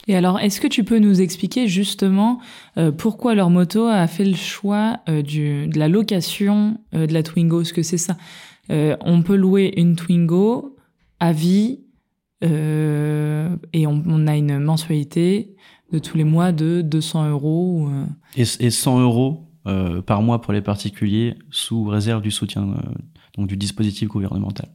Et 0.07 0.17
alors, 0.17 0.39
est-ce 0.39 0.61
que 0.61 0.67
tu 0.67 0.85
peux 0.85 0.99
nous 0.99 1.21
expliquer 1.21 1.67
justement 1.67 2.41
euh, 2.77 2.93
pourquoi 2.93 3.35
leur 3.35 3.51
moto 3.51 3.87
a 3.87 4.07
fait 4.07 4.25
le 4.25 4.37
choix 4.37 5.01
euh, 5.09 5.23
de 5.23 5.79
la 5.79 5.89
location 5.89 6.79
de 6.93 7.13
la 7.13 7.23
Twingo? 7.23 7.65
Ce 7.65 7.73
que 7.73 7.83
c'est 7.83 7.99
ça. 7.99 8.17
on 8.69 9.23
peut 9.23 9.37
louer 9.37 9.73
une 9.77 9.97
Twingo 9.97 10.77
à 11.21 11.33
vie 11.33 11.81
et 12.43 13.87
on, 13.87 14.27
a 14.27 14.37
une 14.37 14.59
mensualité 14.59 15.55
de 15.95 15.99
tous 15.99 16.17
les 16.17 16.25
mois 16.25 16.53
de 16.53 16.83
200 16.83 17.31
euros. 17.31 17.89
Euh. 17.91 18.05
Et, 18.37 18.71
100 18.71 19.01
euros 19.01 19.49
euh, 19.67 20.03
par 20.03 20.23
mois 20.23 20.41
pour 20.41 20.53
les 20.53 20.61
particuliers 20.61 21.37
sous 21.51 21.85
réserve 21.85 22.21
du 22.21 22.31
soutien 22.31 22.69
euh, 22.69 22.93
donc 23.37 23.47
du 23.47 23.57
dispositif 23.57 24.09
gouvernemental 24.09 24.69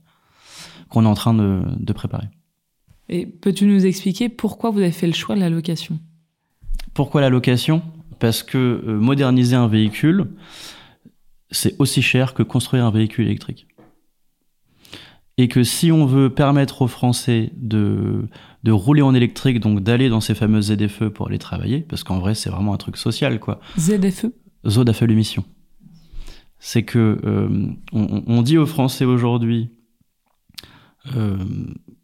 qu'on 0.90 1.06
est 1.06 1.08
en 1.08 1.14
train 1.14 1.36
de, 1.36 1.94
préparer. 1.94 2.28
Et 3.10 3.26
peux-tu 3.26 3.66
nous 3.66 3.86
expliquer 3.86 4.30
pourquoi 4.30 4.70
vous 4.70 4.80
avez 4.80 4.92
fait 4.92 5.08
le 5.08 5.14
choix 5.14 5.36
de 5.36 5.40
la 5.40 5.50
location? 5.50 6.00
Pourquoi 6.94 7.22
la 7.22 7.30
location? 7.30 7.82
Parce 8.20 8.44
que 8.44 8.58
euh, 8.58 9.00
moderniser 9.00 9.56
un 9.56 9.68
véhicule, 9.68 10.28
c'est 11.50 11.76
aussi 11.80 12.02
cher 12.02 12.34
que 12.34 12.44
construire 12.44 12.86
un 12.86 12.92
véhicule 12.92 13.26
électrique. 13.26 13.68
Et 15.38 15.48
que 15.48 15.64
si 15.64 15.92
on 15.92 16.06
veut 16.06 16.30
permettre 16.30 16.82
aux 16.82 16.88
Français 16.88 17.52
de, 17.56 18.28
de 18.64 18.72
rouler 18.72 19.02
en 19.02 19.16
électrique, 19.16 19.60
donc 19.60 19.82
d'aller 19.82 20.10
dans 20.10 20.20
ces 20.20 20.36
fameuses 20.36 20.74
ZFE 20.74 21.06
pour 21.06 21.30
aller 21.30 21.40
travailler, 21.40 21.80
parce 21.80 22.04
qu'en 22.04 22.20
vrai 22.20 22.36
c'est 22.36 22.50
vraiment 22.50 22.74
un 22.74 22.78
truc 22.78 22.98
social 22.98 23.40
quoi. 23.40 23.60
ZFE? 23.80 24.26
Zone 24.68 24.90
à 24.90 24.94
faible 24.94 25.14
émission. 25.14 25.46
C'est 26.60 26.84
que 26.84 27.20
euh, 27.24 27.68
on, 27.94 28.24
on 28.28 28.42
dit 28.42 28.58
aux 28.58 28.66
Français 28.66 29.06
aujourd'hui, 29.06 29.70
euh, 31.16 31.38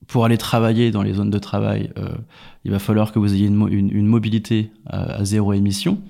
pour 0.08 0.26
aller 0.26 0.38
travailler 0.38 0.92
dans 0.92 1.02
les 1.04 1.14
zones 1.14 1.30
de 1.32 1.40
travail, 1.40 1.92
euh, 1.98 2.16
il 2.64 2.72
va 2.72 2.80
falloir 2.80 3.12
que 3.12 3.20
vous 3.20 3.34
ayez 3.34 3.48
une, 3.48 3.56
mo- 3.56 3.68
une- 3.68 3.92
une 3.92 4.08
mobilité 4.08 4.72
à, 4.86 5.16
à 5.16 5.26
zéro 5.26 5.54
émission. 5.54 6.02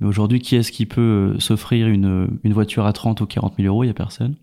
Mais 0.00 0.06
aujourd'hui, 0.06 0.40
qui 0.40 0.56
est-ce 0.56 0.72
qui 0.72 0.86
peut 0.86 1.34
euh, 1.36 1.38
s'offrir 1.40 1.86
une, 1.88 2.38
une 2.42 2.52
voiture 2.52 2.86
à 2.86 2.92
30 2.92 3.20
ou 3.20 3.26
40 3.26 3.56
000 3.58 3.68
euros? 3.68 3.84
Il 3.84 3.88
n'y 3.88 3.90
a 3.90 3.94
personne. 3.94 4.36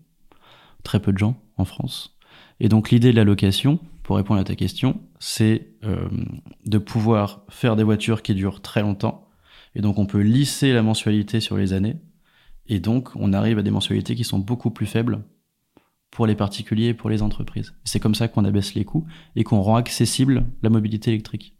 Très 0.84 1.00
peu 1.00 1.12
de 1.12 1.18
gens 1.18 1.36
en 1.56 1.64
France. 1.64 2.16
Et 2.60 2.68
donc 2.68 2.90
l'idée 2.90 3.10
de 3.10 3.16
la 3.16 3.24
location, 3.24 3.78
pour 4.04 4.16
répondre 4.16 4.40
à 4.40 4.44
ta 4.44 4.54
question, 4.54 5.00
c'est 5.18 5.68
euh, 5.84 6.08
de 6.64 6.78
pouvoir 6.78 7.42
faire 7.48 7.74
des 7.76 7.82
voitures 7.82 8.22
qui 8.22 8.34
durent 8.34 8.62
très 8.62 8.82
longtemps. 8.82 9.28
Et 9.74 9.80
donc 9.80 9.98
on 9.98 10.06
peut 10.06 10.20
lisser 10.20 10.72
la 10.72 10.82
mensualité 10.82 11.40
sur 11.40 11.56
les 11.56 11.72
années. 11.72 11.96
Et 12.68 12.78
donc 12.80 13.10
on 13.16 13.32
arrive 13.32 13.58
à 13.58 13.62
des 13.62 13.70
mensualités 13.70 14.14
qui 14.14 14.24
sont 14.24 14.38
beaucoup 14.38 14.70
plus 14.70 14.86
faibles 14.86 15.20
pour 16.10 16.26
les 16.26 16.34
particuliers 16.34 16.88
et 16.88 16.94
pour 16.94 17.10
les 17.10 17.22
entreprises. 17.22 17.74
C'est 17.84 18.00
comme 18.00 18.14
ça 18.14 18.28
qu'on 18.28 18.44
abaisse 18.44 18.74
les 18.74 18.84
coûts 18.84 19.06
et 19.36 19.44
qu'on 19.44 19.60
rend 19.60 19.76
accessible 19.76 20.46
la 20.62 20.70
mobilité 20.70 21.10
électrique. 21.10 21.54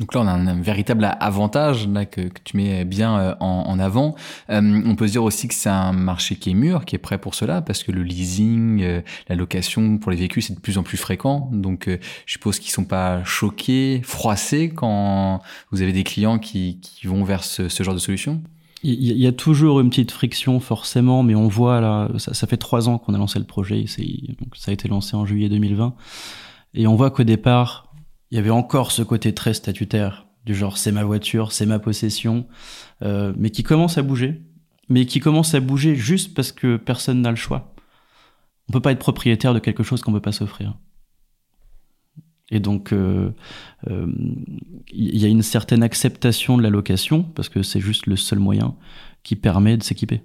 Donc 0.00 0.12
là, 0.12 0.22
on 0.22 0.26
a 0.26 0.32
un, 0.32 0.60
véritable 0.60 1.08
avantage 1.20 1.86
là, 1.86 2.04
que, 2.04 2.22
tu 2.42 2.56
mets 2.56 2.84
bien 2.84 3.16
euh, 3.16 3.34
en, 3.38 3.78
avant. 3.78 4.16
Euh, 4.50 4.82
on 4.84 4.96
peut 4.96 5.06
se 5.06 5.12
dire 5.12 5.22
aussi 5.22 5.46
que 5.46 5.54
c'est 5.54 5.68
un 5.68 5.92
marché 5.92 6.34
qui 6.34 6.50
est 6.50 6.54
mûr, 6.54 6.84
qui 6.84 6.96
est 6.96 6.98
prêt 6.98 7.18
pour 7.18 7.36
cela, 7.36 7.62
parce 7.62 7.84
que 7.84 7.92
le 7.92 8.02
leasing, 8.02 8.82
euh, 8.82 9.02
la 9.28 9.36
location 9.36 9.98
pour 9.98 10.10
les 10.10 10.16
véhicules, 10.16 10.42
c'est 10.42 10.54
de 10.54 10.60
plus 10.60 10.78
en 10.78 10.82
plus 10.82 10.96
fréquent. 10.96 11.48
Donc 11.52 11.88
je 11.88 12.32
suppose 12.32 12.58
qu'ils 12.58 12.72
sont 12.72 12.84
pas 12.84 13.22
choqués, 13.22 14.00
froissés 14.02 14.70
quand 14.70 15.40
vous 15.70 15.80
avez 15.80 15.92
des 15.92 16.02
clients 16.02 16.40
qui, 16.40 16.80
vont 17.04 17.22
vers 17.22 17.44
ce 17.44 17.82
genre 17.82 17.94
de 17.94 18.00
solution? 18.00 18.42
Il 18.86 19.16
y, 19.16 19.26
a 19.26 19.32
toujours 19.32 19.80
une 19.80 19.88
petite 19.88 20.10
friction 20.10 20.60
forcément, 20.60 21.22
mais 21.22 21.34
on 21.34 21.48
voit 21.48 21.80
là, 21.80 22.10
ça, 22.18 22.46
fait 22.46 22.58
trois 22.58 22.90
ans 22.90 22.98
qu'on 22.98 23.14
a 23.14 23.18
lancé 23.18 23.38
le 23.38 23.46
projet, 23.46 23.86
ça 23.86 24.70
a 24.70 24.72
été 24.72 24.88
lancé 24.88 25.16
en 25.16 25.24
juillet 25.24 25.48
2020, 25.48 25.94
et 26.74 26.86
on 26.86 26.94
voit 26.94 27.10
qu'au 27.10 27.24
départ, 27.24 27.94
il 28.30 28.36
y 28.36 28.38
avait 28.38 28.50
encore 28.50 28.92
ce 28.92 29.00
côté 29.00 29.32
très 29.32 29.54
statutaire, 29.54 30.26
du 30.44 30.54
genre 30.54 30.76
c'est 30.76 30.92
ma 30.92 31.02
voiture, 31.02 31.50
c'est 31.50 31.64
ma 31.64 31.78
possession, 31.78 32.46
euh, 33.00 33.32
mais 33.38 33.48
qui 33.48 33.62
commence 33.62 33.96
à 33.96 34.02
bouger, 34.02 34.42
mais 34.90 35.06
qui 35.06 35.18
commence 35.18 35.54
à 35.54 35.60
bouger 35.60 35.94
juste 35.96 36.34
parce 36.34 36.52
que 36.52 36.76
personne 36.76 37.22
n'a 37.22 37.30
le 37.30 37.36
choix. 37.36 37.74
On 38.68 38.72
peut 38.74 38.80
pas 38.80 38.92
être 38.92 38.98
propriétaire 38.98 39.54
de 39.54 39.60
quelque 39.60 39.82
chose 39.82 40.02
qu'on 40.02 40.12
peut 40.12 40.20
pas 40.20 40.32
s'offrir. 40.32 40.76
Et 42.50 42.60
donc, 42.60 42.92
euh, 42.92 43.30
euh, 43.90 44.06
il 44.92 45.16
y 45.18 45.24
a 45.24 45.28
une 45.28 45.42
certaine 45.42 45.82
acceptation 45.82 46.56
de 46.58 46.62
la 46.62 46.70
location, 46.70 47.22
parce 47.22 47.48
que 47.48 47.62
c'est 47.62 47.80
juste 47.80 48.06
le 48.06 48.16
seul 48.16 48.38
moyen 48.38 48.74
qui 49.22 49.34
permet 49.36 49.76
de 49.76 49.82
s'équiper. 49.82 50.22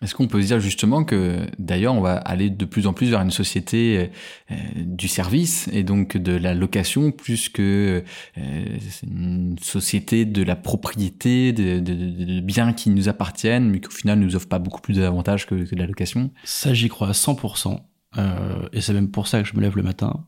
Est-ce 0.00 0.16
qu'on 0.16 0.26
peut 0.26 0.40
dire 0.42 0.58
justement 0.58 1.04
que 1.04 1.46
d'ailleurs 1.60 1.94
on 1.94 2.00
va 2.00 2.14
aller 2.16 2.50
de 2.50 2.64
plus 2.64 2.88
en 2.88 2.92
plus 2.92 3.08
vers 3.10 3.20
une 3.20 3.30
société 3.30 4.10
euh, 4.50 4.54
du 4.78 5.06
service 5.06 5.68
et 5.72 5.84
donc 5.84 6.16
de 6.16 6.32
la 6.32 6.54
location 6.54 7.12
plus 7.12 7.48
que 7.48 8.02
euh, 8.36 8.64
une 9.04 9.56
société 9.60 10.24
de 10.24 10.42
la 10.42 10.56
propriété 10.56 11.52
de, 11.52 11.78
de- 11.78 11.94
de- 11.94 12.24
de 12.34 12.40
biens 12.40 12.72
qui 12.72 12.90
nous 12.90 13.08
appartiennent 13.08 13.70
mais 13.70 13.78
qu'au 13.80 13.92
final 13.92 14.18
nous 14.18 14.34
offre 14.34 14.48
pas 14.48 14.58
beaucoup 14.58 14.80
plus 14.80 14.96
d'avantages 14.96 15.46
que, 15.46 15.54
que 15.54 15.72
de 15.74 15.80
la 15.80 15.86
location? 15.86 16.32
Ça, 16.42 16.74
j'y 16.74 16.88
crois 16.88 17.10
à 17.10 17.12
100%, 17.12 17.78
euh, 18.18 18.68
et 18.72 18.80
c'est 18.80 18.94
même 18.94 19.10
pour 19.10 19.28
ça 19.28 19.40
que 19.40 19.48
je 19.48 19.54
me 19.54 19.60
lève 19.60 19.76
le 19.76 19.84
matin. 19.84 20.24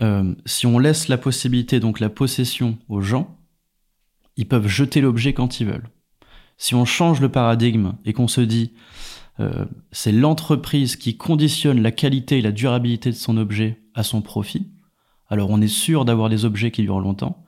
Euh, 0.00 0.34
si 0.44 0.66
on 0.66 0.78
laisse 0.78 1.08
la 1.08 1.18
possibilité, 1.18 1.80
donc 1.80 2.00
la 2.00 2.08
possession 2.08 2.78
aux 2.88 3.00
gens, 3.00 3.36
ils 4.36 4.48
peuvent 4.48 4.66
jeter 4.66 5.00
l'objet 5.00 5.32
quand 5.32 5.60
ils 5.60 5.66
veulent. 5.66 5.88
Si 6.56 6.74
on 6.74 6.84
change 6.84 7.20
le 7.20 7.28
paradigme 7.28 7.94
et 8.04 8.12
qu'on 8.12 8.28
se 8.28 8.40
dit 8.40 8.72
euh, 9.40 9.64
c'est 9.92 10.12
l'entreprise 10.12 10.96
qui 10.96 11.16
conditionne 11.16 11.82
la 11.82 11.90
qualité 11.90 12.38
et 12.38 12.42
la 12.42 12.52
durabilité 12.52 13.10
de 13.10 13.16
son 13.16 13.36
objet 13.36 13.80
à 13.94 14.02
son 14.02 14.22
profit, 14.22 14.68
alors 15.28 15.50
on 15.50 15.60
est 15.60 15.68
sûr 15.68 16.04
d'avoir 16.04 16.28
des 16.28 16.44
objets 16.44 16.70
qui 16.70 16.82
durent 16.82 17.00
longtemps, 17.00 17.44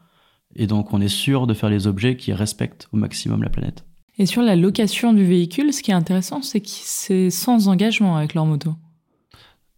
et 0.54 0.66
donc 0.66 0.92
on 0.92 1.00
est 1.00 1.08
sûr 1.08 1.46
de 1.46 1.54
faire 1.54 1.70
les 1.70 1.86
objets 1.86 2.16
qui 2.16 2.32
respectent 2.32 2.88
au 2.92 2.96
maximum 2.96 3.42
la 3.42 3.50
planète. 3.50 3.84
Et 4.18 4.26
sur 4.26 4.42
la 4.42 4.56
location 4.56 5.12
du 5.12 5.24
véhicule, 5.24 5.72
ce 5.72 5.82
qui 5.82 5.90
est 5.90 5.94
intéressant, 5.94 6.40
c'est 6.42 6.60
que 6.60 6.68
c'est 6.70 7.30
sans 7.30 7.68
engagement 7.68 8.16
avec 8.16 8.34
leur 8.34 8.46
moto. 8.46 8.74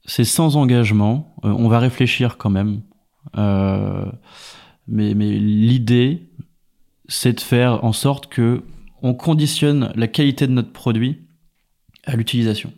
C'est 0.09 0.25
sans 0.25 0.57
engagement. 0.57 1.37
Euh, 1.45 1.51
on 1.51 1.69
va 1.69 1.79
réfléchir 1.79 2.39
quand 2.39 2.49
même. 2.49 2.81
Euh, 3.37 4.11
mais 4.87 5.13
l'idée, 5.13 6.31
c'est 7.09 7.35
de 7.35 7.41
faire 7.41 7.85
en 7.85 7.93
sorte 7.93 8.27
que 8.29 8.65
on 9.03 9.13
conditionne 9.13 9.93
la 9.95 10.09
qualité 10.09 10.47
de 10.47 10.53
notre 10.53 10.73
produit 10.73 11.29
à 12.05 12.17
l'utilisation. 12.17 12.73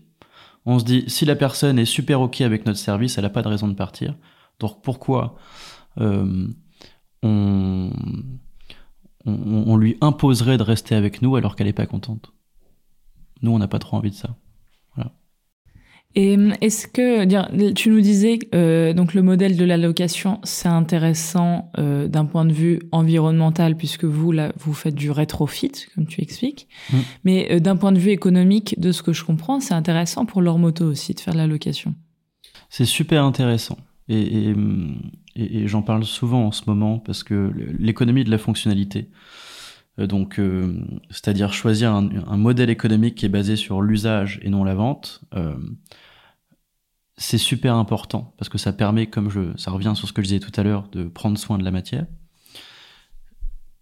On 0.67 0.81
se 0.81 0.85
dit, 0.85 1.05
si 1.07 1.25
la 1.25 1.37
personne 1.37 1.79
est 1.79 1.85
super 1.85 2.21
OK 2.21 2.41
avec 2.41 2.67
notre 2.67 2.81
service, 2.81 3.17
elle 3.17 3.25
n'a 3.25 3.31
pas 3.31 3.43
de 3.43 3.49
raison 3.49 3.69
de 3.69 3.75
partir. 3.75 4.17
Donc 4.59 4.83
pourquoi 4.83 5.37
euh, 6.01 6.49
on, 7.23 7.91
on, 9.25 9.33
on 9.67 9.77
lui 9.77 9.97
imposerait 10.01 10.59
de 10.59 10.65
rester 10.65 10.97
avec 10.97 11.23
nous 11.23 11.37
alors 11.37 11.55
qu'elle 11.55 11.69
n'est 11.69 11.73
pas 11.73 11.87
contente? 11.87 12.33
Nous, 13.41 13.53
on 13.53 13.59
n'a 13.59 13.69
pas 13.69 13.79
trop 13.79 13.97
envie 13.97 14.11
de 14.11 14.17
ça. 14.17 14.37
Et 16.17 16.35
hum, 16.35 16.53
est-ce 16.61 16.89
que 16.89 17.25
dire, 17.25 17.49
tu 17.77 17.89
nous 17.91 18.01
disais 18.01 18.39
euh, 18.55 18.93
donc 18.93 19.15
le 19.15 19.23
modèle 19.23 19.57
de 19.57 19.65
la 19.65 19.77
location 19.77 20.41
c'est 20.43 20.69
intéressant 20.69 21.71
euh, 21.79 22.09
d'un 22.09 22.25
point 22.25 22.45
de 22.45 22.53
vue 22.53 22.81
environnemental 22.91 23.77
puisque 23.77 24.05
vous 24.05 24.33
là 24.33 24.53
vous 24.59 24.73
faites 24.75 24.97
du 24.97 25.11
rétrofit 25.13 25.71
comme 25.95 26.07
tu 26.07 26.21
expliques, 26.21 26.67
Mm. 26.93 26.97
mais 27.25 27.49
euh, 27.53 27.61
d'un 27.61 27.77
point 27.77 27.93
de 27.93 27.99
vue 28.01 28.11
économique 28.11 28.75
de 28.81 28.91
ce 28.91 29.03
que 29.05 29.13
je 29.13 29.25
comprends 29.25 29.61
c'est 29.61 29.75
intéressant 29.75 30.27
pour 30.27 30.43
leur 30.43 30.59
moto 30.59 30.85
aussi 30.85 31.15
de 31.15 31.21
faire 31.21 31.35
de 31.35 31.39
la 31.39 31.47
location. 31.47 31.95
C'est 32.71 32.85
super 32.87 33.25
intéressant. 33.25 33.79
Et, 34.09 34.21
et, 34.21 34.55
et- 35.37 35.59
et 35.63 35.69
j'en 35.69 35.83
parle 35.83 36.05
souvent 36.05 36.47
en 36.47 36.51
ce 36.53 36.63
moment 36.67 36.99
parce 36.99 37.23
que 37.23 37.53
l'économie 37.79 38.25
de 38.25 38.31
la 38.31 38.39
fonctionnalité, 38.39 39.09
euh, 39.09 39.15
donc 40.07 40.39
euh, 40.39 40.75
c'est-à-dire 41.11 41.53
choisir 41.53 41.93
un, 41.93 42.37
modèle 42.37 42.71
économique 42.71 43.17
qui 43.17 43.27
est 43.27 43.31
basé 43.31 43.57
sur 43.57 43.83
l'usage 43.83 44.41
et 44.43 44.51
non 44.51 44.65
la 44.65 44.75
vente, 44.75 45.23
euh, 45.35 45.55
c'est 47.17 47.39
super 47.39 47.75
important 47.75 48.35
parce 48.39 48.49
que 48.49 48.59
ça 48.59 48.73
permet, 48.73 49.07
comme 49.07 49.31
je, 49.31 49.57
ça 49.57 49.71
revient 49.71 49.93
sur 49.95 50.09
ce 50.09 50.13
que 50.13 50.23
je 50.23 50.29
disais 50.29 50.41
tout 50.41 50.53
à 50.59 50.63
l'heure, 50.63 50.89
de 50.93 51.05
prendre 51.05 51.37
soin 51.39 51.59
de 51.59 51.65
la 51.65 51.71
matière. 51.71 52.07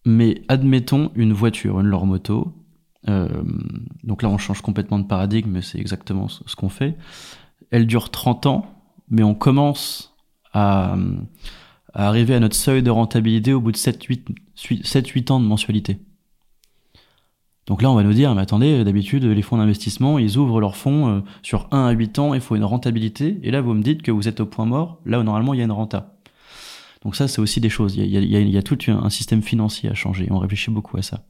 Mais 0.05 0.43
admettons 0.49 1.13
une 1.15 1.33
voiture, 1.33 1.81
une 1.81 1.87
leur 1.87 2.07
moto. 2.07 2.55
euh, 3.09 3.29
donc 4.03 4.23
là, 4.23 4.29
on 4.29 4.39
change 4.39 4.61
complètement 4.61 4.99
de 4.99 5.07
paradigme, 5.07 5.51
mais 5.51 5.63
c'est 5.63 5.79
exactement 5.79 6.29
ce, 6.29 6.43
ce 6.47 6.57
qu'on 6.57 6.69
fait. 6.69 6.97
Elle 7.71 7.87
dure 7.87 8.11
30 8.11 8.47
ans, 8.47 8.67
mais 9.09 9.23
on 9.23 9.35
commence 9.35 10.17
à, 10.53 10.97
à 11.93 12.09
arriver 12.09 12.35
à 12.35 12.41
notre 12.41 12.57
seuil 12.57 12.83
de 12.83 12.91
rentabilité 12.91 13.53
au 13.53 13.61
bout 13.61 13.73
de 13.73 13.77
7-8 13.77 15.33
ans 15.33 15.41
de 15.41 15.47
mensualité. 15.47 16.01
Donc 17.69 17.83
là, 17.83 17.91
on 17.91 17.95
va 17.95 18.03
nous 18.03 18.15
dire, 18.15 18.35
mais 18.35 18.41
attendez, 18.41 18.83
d'habitude, 18.83 19.25
les 19.25 19.43
fonds 19.43 19.59
d'investissement, 19.59 20.19
ils 20.19 20.39
ouvrent 20.39 20.59
leurs 20.61 20.75
fonds 20.75 21.09
euh, 21.09 21.21
sur 21.43 21.69
1 21.71 21.87
à 21.87 21.91
8 21.93 22.19
ans, 22.19 22.33
il 22.35 22.41
faut 22.41 22.57
une 22.57 22.65
rentabilité, 22.65 23.39
et 23.43 23.51
là, 23.51 23.61
vous 23.61 23.75
me 23.75 23.83
dites 23.83 24.01
que 24.03 24.11
vous 24.11 24.27
êtes 24.27 24.41
au 24.41 24.47
point 24.47 24.65
mort, 24.65 25.01
là 25.05 25.21
où 25.21 25.23
normalement, 25.23 25.53
il 25.53 25.59
y 25.59 25.61
a 25.61 25.65
une 25.65 25.71
renta. 25.73 26.17
Donc 27.03 27.15
ça, 27.15 27.29
c'est 27.29 27.41
aussi 27.41 27.61
des 27.61 27.69
choses. 27.69 27.95
Il 27.95 28.07
y 28.07 28.17
a, 28.17 28.21
il 28.21 28.29
y 28.31 28.37
a- 28.37 28.41
il 28.41 28.49
y 28.51 28.57
a 28.59 28.63
tout 28.63 28.79
un 28.89 29.11
système 29.11 29.43
financier 29.43 29.89
à 29.91 29.95
changer, 29.95 30.27
on 30.31 30.39
réfléchit 30.39 30.71
beaucoup 30.71 30.97
à 30.97 31.03
ça. 31.03 31.27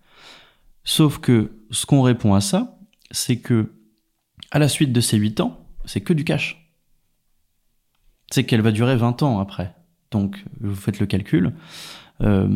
Sauf 0.85 1.19
que 1.19 1.59
ce 1.73 1.85
qu'on 1.87 2.03
répond 2.03 2.35
à 2.35 2.41
ça, 2.41 2.79
c'est 3.11 3.41
que 3.41 3.73
à 4.53 4.59
la 4.59 4.69
suite 4.69 4.93
de 4.93 5.01
ces 5.01 5.19
8 5.19 5.41
ans, 5.41 5.59
c'est 5.85 6.01
que 6.01 6.13
du 6.15 6.25
cash. 6.25 6.71
C'est 8.31 8.45
qu'elle 8.45 8.63
va 8.63 8.71
durer 8.71 8.97
20 8.97 9.23
ans 9.23 9.41
après. 9.41 9.75
Donc, 10.11 10.43
vous 10.61 10.75
faites 10.75 11.01
le 11.01 11.07
calcul. 11.07 11.53
Euh, 12.23 12.49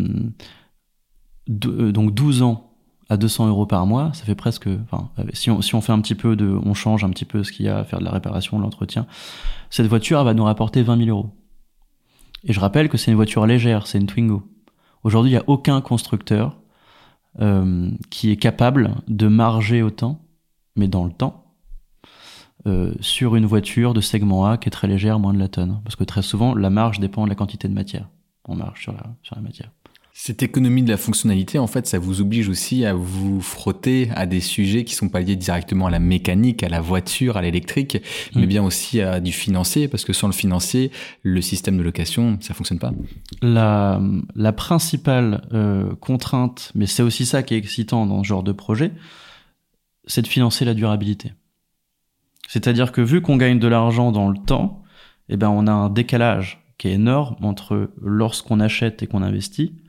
euh, 1.66 1.92
donc 1.92 2.14
12 2.14 2.42
ans 2.42 2.71
à 3.12 3.18
200 3.18 3.48
euros 3.48 3.66
par 3.66 3.86
mois, 3.86 4.10
ça 4.14 4.24
fait 4.24 4.34
presque. 4.34 4.66
Enfin, 4.66 5.10
euh, 5.18 5.24
si 5.34 5.50
on, 5.50 5.60
si 5.60 5.74
on 5.74 5.82
fait 5.82 5.92
un 5.92 6.00
petit 6.00 6.14
peu 6.14 6.34
de, 6.34 6.58
on 6.64 6.72
change 6.72 7.04
un 7.04 7.10
petit 7.10 7.26
peu 7.26 7.44
ce 7.44 7.52
qu'il 7.52 7.66
y 7.66 7.68
a 7.68 7.78
à 7.78 7.84
faire 7.84 7.98
de 7.98 8.04
la 8.04 8.10
réparation, 8.10 8.58
l'entretien, 8.58 9.06
cette 9.68 9.86
voiture 9.86 10.24
va 10.24 10.32
nous 10.32 10.44
rapporter 10.44 10.82
20 10.82 11.04
000 11.04 11.10
euros. 11.10 11.30
Et 12.44 12.52
je 12.52 12.60
rappelle 12.60 12.88
que 12.88 12.96
c'est 12.96 13.10
une 13.10 13.16
voiture 13.16 13.46
légère, 13.46 13.86
c'est 13.86 13.98
une 13.98 14.06
Twingo. 14.06 14.42
Aujourd'hui, 15.04 15.30
il 15.30 15.34
n'y 15.34 15.40
a 15.40 15.44
aucun 15.46 15.80
constructeur 15.82 16.58
euh, 17.40 17.90
qui 18.10 18.30
est 18.30 18.36
capable 18.36 18.94
de 19.08 19.28
marger 19.28 19.82
autant, 19.82 20.20
mais 20.74 20.88
dans 20.88 21.04
le 21.04 21.12
temps, 21.12 21.54
euh, 22.66 22.94
sur 23.00 23.36
une 23.36 23.46
voiture 23.46 23.92
de 23.92 24.00
segment 24.00 24.46
A 24.46 24.56
qui 24.56 24.68
est 24.68 24.72
très 24.72 24.88
légère, 24.88 25.18
moins 25.18 25.34
de 25.34 25.38
la 25.38 25.48
tonne. 25.48 25.82
Parce 25.84 25.96
que 25.96 26.04
très 26.04 26.22
souvent, 26.22 26.54
la 26.54 26.70
marge 26.70 26.98
dépend 26.98 27.24
de 27.24 27.28
la 27.28 27.34
quantité 27.34 27.68
de 27.68 27.74
matière. 27.74 28.08
On 28.46 28.56
marge 28.56 28.80
sur 28.80 28.92
la, 28.92 29.02
sur 29.22 29.36
la 29.36 29.42
matière. 29.42 29.70
Cette 30.14 30.42
économie 30.42 30.82
de 30.82 30.90
la 30.90 30.98
fonctionnalité, 30.98 31.58
en 31.58 31.66
fait, 31.66 31.86
ça 31.86 31.98
vous 31.98 32.20
oblige 32.20 32.50
aussi 32.50 32.84
à 32.84 32.92
vous 32.92 33.40
frotter 33.40 34.10
à 34.14 34.26
des 34.26 34.40
sujets 34.40 34.84
qui 34.84 34.94
sont 34.94 35.08
pas 35.08 35.20
liés 35.20 35.36
directement 35.36 35.86
à 35.86 35.90
la 35.90 36.00
mécanique, 36.00 36.62
à 36.62 36.68
la 36.68 36.82
voiture, 36.82 37.38
à 37.38 37.42
l'électrique, 37.42 37.96
mais 38.34 38.42
mm. 38.42 38.46
bien 38.46 38.62
aussi 38.62 39.00
à 39.00 39.20
du 39.20 39.32
financier, 39.32 39.88
parce 39.88 40.04
que 40.04 40.12
sans 40.12 40.26
le 40.26 40.34
financier, 40.34 40.90
le 41.22 41.40
système 41.40 41.78
de 41.78 41.82
location, 41.82 42.36
ça 42.42 42.52
fonctionne 42.52 42.78
pas. 42.78 42.92
La, 43.40 44.02
la 44.36 44.52
principale 44.52 45.48
euh, 45.54 45.94
contrainte, 45.96 46.72
mais 46.74 46.84
c'est 46.84 47.02
aussi 47.02 47.24
ça 47.24 47.42
qui 47.42 47.54
est 47.54 47.58
excitant 47.58 48.04
dans 48.04 48.22
ce 48.22 48.28
genre 48.28 48.42
de 48.42 48.52
projet, 48.52 48.92
c'est 50.06 50.22
de 50.22 50.28
financer 50.28 50.66
la 50.66 50.74
durabilité. 50.74 51.32
C'est-à-dire 52.48 52.92
que 52.92 53.00
vu 53.00 53.22
qu'on 53.22 53.38
gagne 53.38 53.58
de 53.58 53.68
l'argent 53.68 54.12
dans 54.12 54.28
le 54.28 54.36
temps, 54.36 54.82
eh 55.30 55.38
ben 55.38 55.48
on 55.48 55.66
a 55.66 55.72
un 55.72 55.88
décalage 55.88 56.62
qui 56.76 56.88
est 56.88 56.92
énorme 56.92 57.36
entre 57.42 57.90
lorsqu'on 58.02 58.60
achète 58.60 59.02
et 59.02 59.06
qu'on 59.06 59.22
investit 59.22 59.81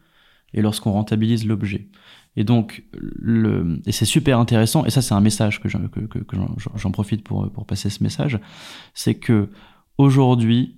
et 0.54 0.62
lorsqu'on 0.62 0.92
rentabilise 0.92 1.46
l'objet. 1.46 1.90
Et 2.36 2.44
donc, 2.44 2.84
et 3.86 3.92
c'est 3.92 4.06
super 4.06 4.40
intéressant, 4.40 4.86
et 4.86 4.90
ça 4.90 5.02
c'est 5.02 5.14
un 5.14 5.22
message 5.22 5.62
que 5.62 5.70
j'en, 5.70 6.92
profite 6.92 7.24
pour, 7.24 7.52
passer 7.68 7.90
ce 7.90 8.02
message, 8.04 8.40
c'est 8.94 9.16
que 9.16 9.50
aujourd'hui, 9.98 10.78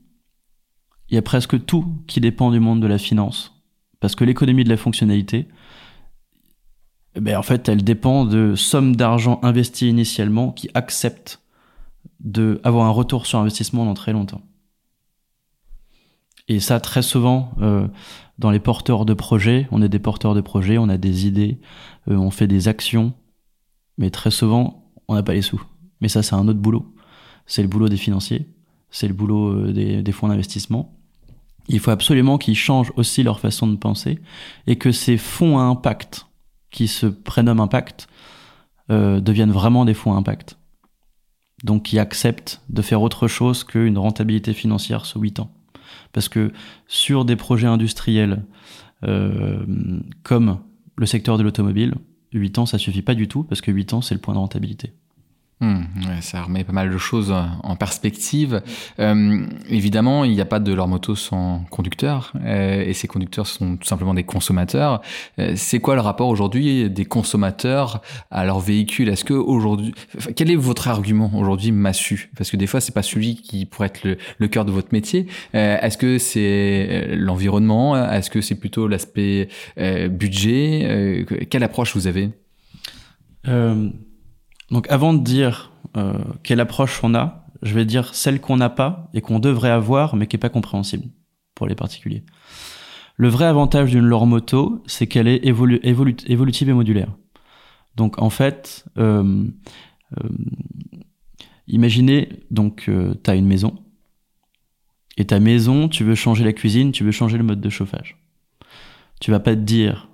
il 1.10 1.16
y 1.16 1.18
a 1.18 1.22
presque 1.22 1.66
tout 1.66 2.04
qui 2.08 2.20
dépend 2.20 2.52
du 2.52 2.60
monde 2.60 2.82
de 2.82 2.88
la 2.88 2.98
finance. 2.98 3.54
Parce 4.02 4.16
que 4.16 4.26
l'économie 4.26 4.66
de 4.66 4.70
la 4.70 4.78
fonctionnalité, 4.78 5.48
ben 7.16 7.38
en 7.38 7.44
fait, 7.44 7.70
elle 7.70 7.84
dépend 7.84 8.26
de 8.26 8.56
sommes 8.56 8.96
d'argent 8.96 9.40
investies 9.42 9.88
initialement 9.88 10.52
qui 10.52 10.70
acceptent 10.74 11.42
de 12.20 12.60
avoir 12.64 12.86
un 12.86 12.92
retour 12.92 13.26
sur 13.26 13.40
investissement 13.40 13.86
dans 13.86 13.94
très 13.94 14.12
longtemps. 14.12 14.42
Et 16.48 16.60
ça, 16.60 16.80
très 16.80 17.02
souvent, 17.02 17.52
euh, 17.62 17.88
dans 18.38 18.52
les 18.52 18.60
porteurs 18.60 19.06
de 19.06 19.14
projets, 19.14 19.68
on 19.72 19.82
est 19.82 19.90
des 19.90 20.00
porteurs 20.00 20.36
de 20.36 20.42
projets, 20.42 20.78
on 20.78 20.90
a 20.90 20.98
des 20.98 21.26
idées, 21.26 21.60
euh, 22.10 22.16
on 22.16 22.30
fait 22.30 22.48
des 22.48 22.68
actions, 22.68 23.14
mais 23.98 24.12
très 24.12 24.32
souvent, 24.32 24.92
on 25.08 25.16
n'a 25.16 25.24
pas 25.24 25.34
les 25.34 25.42
sous. 25.42 25.62
Mais 26.02 26.08
ça, 26.08 26.22
c'est 26.22 26.36
un 26.36 26.48
autre 26.48 26.60
boulot. 26.60 26.94
C'est 27.48 27.62
le 27.62 27.68
boulot 27.68 27.90
des 27.90 27.98
financiers, 27.98 28.48
c'est 28.90 29.08
le 29.08 29.14
boulot 29.14 29.50
euh, 29.54 30.02
des, 30.02 30.12
fonds 30.12 30.28
d'investissement. 30.28 30.96
Il 31.68 31.80
faut 31.80 31.92
absolument 31.92 32.38
qu'ils 32.38 32.56
changent 32.56 32.94
aussi 32.96 33.24
leur 33.24 33.40
façon 33.40 33.66
de 33.66 33.76
penser 33.76 34.20
et 34.68 34.76
que 34.78 34.92
ces 34.92 35.18
fonds 35.18 35.58
à 35.58 35.64
impact, 35.64 36.28
qui 36.70 36.88
se 36.88 37.08
prénomment 37.08 37.64
impact, 37.64 38.08
deviennent 38.88 39.52
vraiment 39.52 39.84
des 39.84 39.96
fonds 39.96 40.14
à 40.14 40.18
impact. 40.18 40.60
Donc 41.64 41.84
qui 41.84 41.98
acceptent 41.98 42.62
de 42.70 42.84
faire 42.84 43.02
autre 43.02 43.28
chose 43.28 43.64
qu'une 43.64 43.98
rentabilité 43.98 44.54
financière 44.54 45.08
sous 45.08 45.20
8 45.20 45.40
ans. 45.40 45.55
Parce 46.14 46.30
que 46.30 46.52
sur 46.88 47.26
des 47.26 47.36
projets 47.36 47.68
industriels 47.68 48.44
euh, 49.04 49.66
comme 50.24 50.60
le 50.98 51.06
secteur 51.06 51.38
de 51.38 51.44
l'automobile, 51.44 51.96
8 52.34 52.60
ans, 52.60 52.66
ça 52.66 52.78
suffit 52.78 53.02
pas 53.02 53.16
du 53.16 53.28
tout, 53.28 53.44
parce 53.44 53.62
que 53.62 53.72
8 53.72 53.94
ans, 53.94 54.02
c'est 54.02 54.16
le 54.16 54.22
point 54.22 54.34
de 54.34 54.40
rentabilité. 54.40 54.94
Hmm, 55.62 55.84
ça 56.20 56.42
remet 56.42 56.66
pas 56.66 56.74
mal 56.74 56.92
de 56.92 56.98
choses 56.98 57.32
en 57.32 57.76
perspective. 57.78 58.62
Euh, 59.00 59.46
évidemment, 59.70 60.26
il 60.26 60.34
n'y 60.34 60.42
a 60.42 60.46
pas 60.46 60.60
de 60.60 60.74
leur 60.74 60.90
moto 60.90 61.16
sans 61.16 61.64
conducteur, 61.70 62.34
euh, 62.44 62.84
et 62.86 62.92
ces 62.92 63.08
conducteurs 63.08 63.48
sont 63.48 63.78
tout 63.78 63.88
simplement 63.88 64.14
des 64.14 64.26
consommateurs. 64.26 65.02
Euh, 65.40 65.54
c'est 65.56 65.80
quoi 65.80 65.96
le 65.96 66.02
rapport 66.02 66.28
aujourd'hui 66.28 66.90
des 66.90 67.06
consommateurs 67.06 68.02
à 68.32 68.44
leur 68.44 68.60
véhicule? 68.60 69.08
Est-ce 69.08 69.24
que 69.24 69.34
aujourd'hui, 69.34 69.96
quel 70.36 70.52
est 70.52 70.58
votre 70.58 70.90
argument 70.90 71.32
aujourd'hui, 71.34 71.72
Massu? 71.72 72.32
Parce 72.36 72.52
que 72.52 72.58
des 72.58 72.68
fois, 72.68 72.82
c'est 72.82 72.94
pas 72.94 73.04
celui 73.04 73.36
qui 73.36 73.66
pourrait 73.66 73.88
être 73.88 74.04
le, 74.04 74.48
cœur 74.50 74.66
de 74.66 74.72
votre 74.72 74.90
métier. 74.92 75.28
Est-ce 75.54 75.98
que 75.98 76.18
c'est 76.18 77.16
l'environnement? 77.16 77.96
Est-ce 78.12 78.30
que 78.30 78.42
c'est 78.42 78.56
plutôt 78.56 78.88
l'aspect 78.88 79.48
budget? 80.10 81.26
Quelle 81.50 81.64
approche 81.64 81.96
vous 81.96 82.08
avez? 82.08 82.32
Donc 84.72 84.90
avant 84.90 85.14
de 85.14 85.24
dire 85.24 85.72
euh, 85.98 86.20
quelle 86.44 86.60
approche 86.60 87.04
on 87.04 87.14
a, 87.14 87.46
je 87.62 87.74
vais 87.74 87.86
dire 87.86 88.14
celle 88.14 88.42
qu'on 88.42 88.58
n'a 88.58 88.70
pas 88.70 89.10
et 89.14 89.22
qu'on 89.22 89.40
devrait 89.40 89.70
avoir 89.70 90.16
mais 90.16 90.28
qui 90.28 90.36
est 90.36 90.40
pas 90.40 90.50
compréhensible 90.50 91.08
pour 91.54 91.68
les 91.68 91.76
particuliers. 91.76 92.24
Le 93.18 93.30
vrai 93.30 93.46
avantage 93.46 93.92
d'une 93.92 94.06
lore 94.06 94.28
moto, 94.28 94.84
c'est 94.88 95.08
qu'elle 95.08 95.28
est 95.28 95.46
évolutive 95.46 96.70
et 96.70 96.74
modulaire. 96.74 97.16
Donc 97.96 98.22
en 98.22 98.30
fait, 98.30 98.86
euh, 98.98 99.46
euh, 100.22 100.30
imaginez 101.68 102.28
donc 102.52 102.90
tu 103.24 103.30
as 103.30 103.36
une 103.36 103.48
maison 103.48 103.76
et 105.16 105.26
ta 105.26 105.40
maison, 105.40 105.88
tu 105.88 106.04
veux 106.04 106.16
changer 106.16 106.44
la 106.44 106.52
cuisine, 106.52 106.92
tu 106.92 107.06
veux 107.06 107.12
changer 107.12 107.38
le 107.38 107.46
mode 107.46 107.62
de 107.62 107.70
chauffage. 107.70 108.18
Tu 109.22 109.32
vas 109.32 109.40
pas 109.40 109.56
te 109.56 109.62
dire 109.62 110.10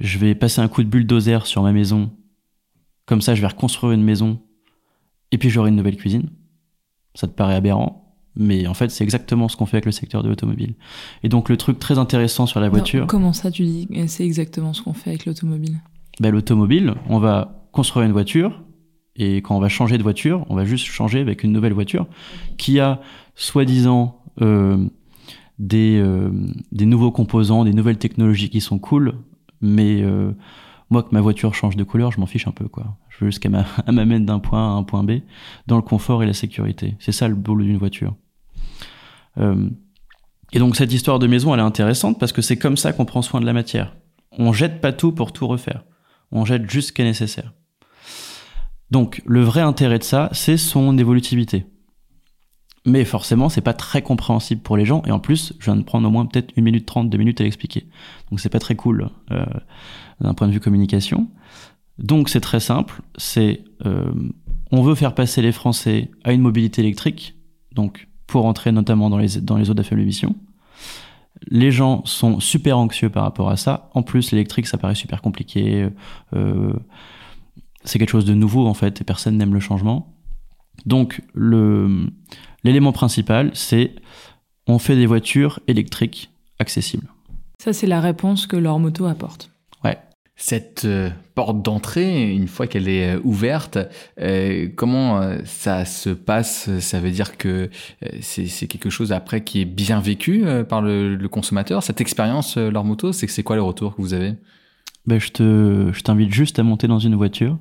je 0.00 0.18
vais 0.18 0.34
passer 0.34 0.60
un 0.60 0.68
coup 0.68 0.82
de 0.82 0.88
bulldozer 0.88 1.46
sur 1.46 1.62
ma 1.62 1.72
maison 1.72 2.12
comme 3.06 3.20
ça 3.20 3.34
je 3.34 3.40
vais 3.40 3.46
reconstruire 3.46 3.92
une 3.92 4.02
maison 4.02 4.40
et 5.30 5.38
puis 5.38 5.50
j'aurai 5.50 5.70
une 5.70 5.76
nouvelle 5.76 5.96
cuisine. 5.96 6.30
Ça 7.14 7.28
te 7.28 7.32
paraît 7.32 7.54
aberrant, 7.54 8.16
mais 8.36 8.66
en 8.66 8.74
fait 8.74 8.90
c'est 8.90 9.04
exactement 9.04 9.48
ce 9.48 9.56
qu'on 9.56 9.66
fait 9.66 9.76
avec 9.76 9.86
le 9.86 9.92
secteur 9.92 10.22
de 10.22 10.28
l'automobile. 10.28 10.74
Et 11.22 11.28
donc 11.28 11.48
le 11.48 11.56
truc 11.56 11.78
très 11.78 11.98
intéressant 11.98 12.46
sur 12.46 12.60
la 12.60 12.68
voiture... 12.68 13.06
comment 13.06 13.32
ça 13.32 13.50
tu 13.50 13.64
dis 13.64 13.88
c'est 14.06 14.24
exactement 14.24 14.72
ce 14.72 14.82
qu'on 14.82 14.94
fait 14.94 15.10
avec 15.10 15.26
l'automobile? 15.26 15.80
Ben, 16.20 16.30
L'automobile, 16.30 16.94
on 17.08 17.18
va 17.18 17.68
construire 17.72 18.06
une 18.06 18.12
voiture 18.12 18.62
et 19.16 19.36
quand 19.38 19.56
on 19.56 19.60
va 19.60 19.68
changer 19.68 19.98
de 19.98 20.02
voiture, 20.02 20.44
on 20.48 20.56
va 20.56 20.64
juste 20.64 20.86
changer 20.86 21.20
avec 21.20 21.44
une 21.44 21.52
nouvelle 21.52 21.72
voiture 21.72 22.06
qui 22.56 22.80
a 22.80 23.00
soi-disant 23.36 24.20
euh, 24.40 24.88
des, 25.58 26.00
euh, 26.00 26.30
des 26.72 26.86
nouveaux 26.86 27.12
composants, 27.12 27.64
des 27.64 27.72
nouvelles 27.72 27.98
technologies 27.98 28.50
qui 28.50 28.60
sont 28.60 28.78
cool, 28.78 29.14
mais 29.60 30.02
euh, 30.02 30.32
moi, 30.90 31.02
que 31.02 31.08
ma 31.12 31.20
voiture 31.20 31.54
change 31.54 31.76
de 31.76 31.84
couleur, 31.84 32.12
je 32.12 32.20
m'en 32.20 32.26
fiche 32.26 32.46
un 32.46 32.52
peu, 32.52 32.68
quoi. 32.68 32.96
Je 33.08 33.24
veux 33.24 33.30
juste 33.30 33.40
qu'elle 33.40 33.52
m'amène 33.92 34.26
d'un 34.26 34.38
point 34.38 34.70
A 34.70 34.74
à 34.74 34.76
un 34.76 34.82
point 34.82 35.02
B, 35.02 35.20
dans 35.66 35.76
le 35.76 35.82
confort 35.82 36.22
et 36.22 36.26
la 36.26 36.34
sécurité. 36.34 36.96
C'est 36.98 37.12
ça 37.12 37.28
le 37.28 37.34
boulot 37.34 37.64
d'une 37.64 37.78
voiture. 37.78 38.14
Euh, 39.38 39.70
et 40.52 40.58
donc, 40.58 40.76
cette 40.76 40.92
histoire 40.92 41.18
de 41.18 41.26
maison, 41.26 41.52
elle 41.54 41.60
est 41.60 41.64
intéressante 41.64 42.18
parce 42.20 42.32
que 42.32 42.42
c'est 42.42 42.56
comme 42.56 42.76
ça 42.76 42.92
qu'on 42.92 43.04
prend 43.04 43.22
soin 43.22 43.40
de 43.40 43.46
la 43.46 43.52
matière. 43.52 43.96
On 44.32 44.52
jette 44.52 44.80
pas 44.80 44.92
tout 44.92 45.12
pour 45.12 45.32
tout 45.32 45.46
refaire. 45.46 45.84
On 46.30 46.44
jette 46.44 46.70
juste 46.70 46.88
ce 46.88 46.92
qui 46.92 47.02
est 47.02 47.06
nécessaire. 47.06 47.52
Donc, 48.90 49.22
le 49.26 49.42
vrai 49.42 49.62
intérêt 49.62 49.98
de 49.98 50.04
ça, 50.04 50.28
c'est 50.32 50.56
son 50.56 50.96
évolutivité. 50.98 51.66
Mais 52.86 53.04
forcément, 53.04 53.48
c'est 53.48 53.62
pas 53.62 53.72
très 53.72 54.02
compréhensible 54.02 54.60
pour 54.60 54.76
les 54.76 54.84
gens. 54.84 55.02
Et 55.06 55.10
en 55.10 55.18
plus, 55.18 55.54
je 55.58 55.64
viens 55.64 55.76
de 55.76 55.82
prendre 55.82 56.06
au 56.06 56.10
moins 56.10 56.26
peut-être 56.26 56.52
une 56.56 56.64
minute 56.64 56.84
trente, 56.84 57.08
deux 57.08 57.18
minutes 57.18 57.40
à 57.40 57.44
l'expliquer. 57.44 57.86
Donc, 58.30 58.40
c'est 58.40 58.50
pas 58.50 58.58
très 58.58 58.76
cool. 58.76 59.08
Euh, 59.30 59.44
d'un 60.20 60.34
point 60.34 60.48
de 60.48 60.52
vue 60.52 60.60
communication. 60.60 61.28
Donc 61.98 62.28
c'est 62.28 62.40
très 62.40 62.60
simple, 62.60 63.02
c'est 63.16 63.62
euh, 63.86 64.12
on 64.72 64.82
veut 64.82 64.94
faire 64.94 65.14
passer 65.14 65.42
les 65.42 65.52
Français 65.52 66.10
à 66.24 66.32
une 66.32 66.40
mobilité 66.40 66.82
électrique, 66.82 67.36
donc 67.72 68.08
pour 68.26 68.46
entrer 68.46 68.72
notamment 68.72 69.10
dans 69.10 69.18
les, 69.18 69.40
dans 69.40 69.56
les 69.56 69.70
eaux 69.70 69.74
d'affaires 69.74 69.98
émission. 69.98 70.34
Les 71.48 71.70
gens 71.70 72.04
sont 72.04 72.40
super 72.40 72.78
anxieux 72.78 73.10
par 73.10 73.24
rapport 73.24 73.50
à 73.50 73.56
ça. 73.56 73.90
En 73.92 74.02
plus, 74.02 74.30
l'électrique, 74.30 74.66
ça 74.66 74.78
paraît 74.78 74.94
super 74.94 75.20
compliqué. 75.20 75.88
Euh, 76.34 76.72
c'est 77.84 77.98
quelque 77.98 78.10
chose 78.10 78.24
de 78.24 78.34
nouveau 78.34 78.66
en 78.66 78.74
fait, 78.74 79.00
et 79.00 79.04
personne 79.04 79.36
n'aime 79.36 79.54
le 79.54 79.60
changement. 79.60 80.16
Donc 80.86 81.22
le 81.32 82.08
l'élément 82.64 82.92
principal, 82.92 83.50
c'est 83.54 83.92
on 84.66 84.78
fait 84.78 84.96
des 84.96 85.06
voitures 85.06 85.60
électriques 85.68 86.30
accessibles. 86.58 87.06
Ça, 87.62 87.72
c'est 87.72 87.86
la 87.86 88.00
réponse 88.00 88.46
que 88.46 88.56
leur 88.56 88.78
moto 88.78 89.06
apporte 89.06 89.50
cette 90.36 90.84
euh, 90.84 91.10
porte 91.34 91.62
d'entrée, 91.62 92.32
une 92.32 92.48
fois 92.48 92.66
qu'elle 92.66 92.88
est 92.88 93.14
euh, 93.14 93.20
ouverte, 93.22 93.78
euh, 94.20 94.68
comment 94.74 95.20
ça 95.44 95.84
se 95.84 96.10
passe? 96.10 96.78
Ça 96.80 97.00
veut 97.00 97.10
dire 97.10 97.36
que 97.36 97.70
c'est 98.20 98.66
quelque 98.66 98.90
chose 98.90 99.12
après 99.12 99.42
qui 99.42 99.60
est 99.60 99.64
bien 99.64 100.00
vécu 100.00 100.44
par 100.68 100.82
le, 100.82 101.16
consommateur? 101.28 101.82
Cette 101.82 102.00
expérience, 102.00 102.56
leur 102.56 102.84
moto, 102.84 103.12
c'est 103.12 103.26
c'est 103.26 103.42
quoi 103.42 103.56
le 103.56 103.62
retour 103.62 103.96
que 103.96 104.02
vous 104.02 104.14
avez? 104.14 104.34
Ben, 105.06 105.20
je 105.20 105.30
te, 105.30 105.90
je 105.92 106.00
t'invite 106.02 106.32
juste 106.32 106.58
à 106.58 106.62
monter 106.62 106.88
dans 106.88 106.98
une 106.98 107.14
voiture, 107.14 107.58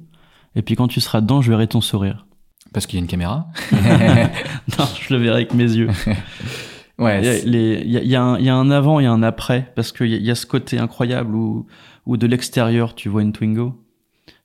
et 0.55 0.61
puis 0.61 0.75
quand 0.75 0.87
tu 0.87 1.01
seras 1.01 1.21
dedans, 1.21 1.41
je 1.41 1.49
verrai 1.49 1.67
ton 1.67 1.81
sourire. 1.81 2.25
Parce 2.73 2.87
qu'il 2.87 2.97
y 2.97 3.01
a 3.01 3.03
une 3.03 3.09
caméra 3.09 3.47
Non, 3.71 4.85
je 4.99 5.13
le 5.13 5.19
verrai 5.19 5.35
avec 5.35 5.53
mes 5.53 5.71
yeux. 5.71 5.89
Ouais. 6.99 7.41
Il 7.43 7.55
y, 7.55 7.97
a, 7.97 8.03
y, 8.03 8.15
a 8.15 8.39
y 8.39 8.49
a 8.49 8.55
un 8.55 8.69
avant 8.69 8.99
et 8.99 9.07
un 9.07 9.23
après, 9.23 9.73
parce 9.75 9.91
qu'il 9.91 10.13
y, 10.13 10.17
y, 10.17 10.29
a 10.29 10.35
ce 10.35 10.45
côté 10.45 10.77
incroyable 10.77 11.35
où 11.35 11.65
ou 12.05 12.17
de 12.17 12.27
l'extérieur, 12.27 12.95
tu 12.95 13.09
vois 13.09 13.21
une 13.21 13.31
Twingo. 13.31 13.73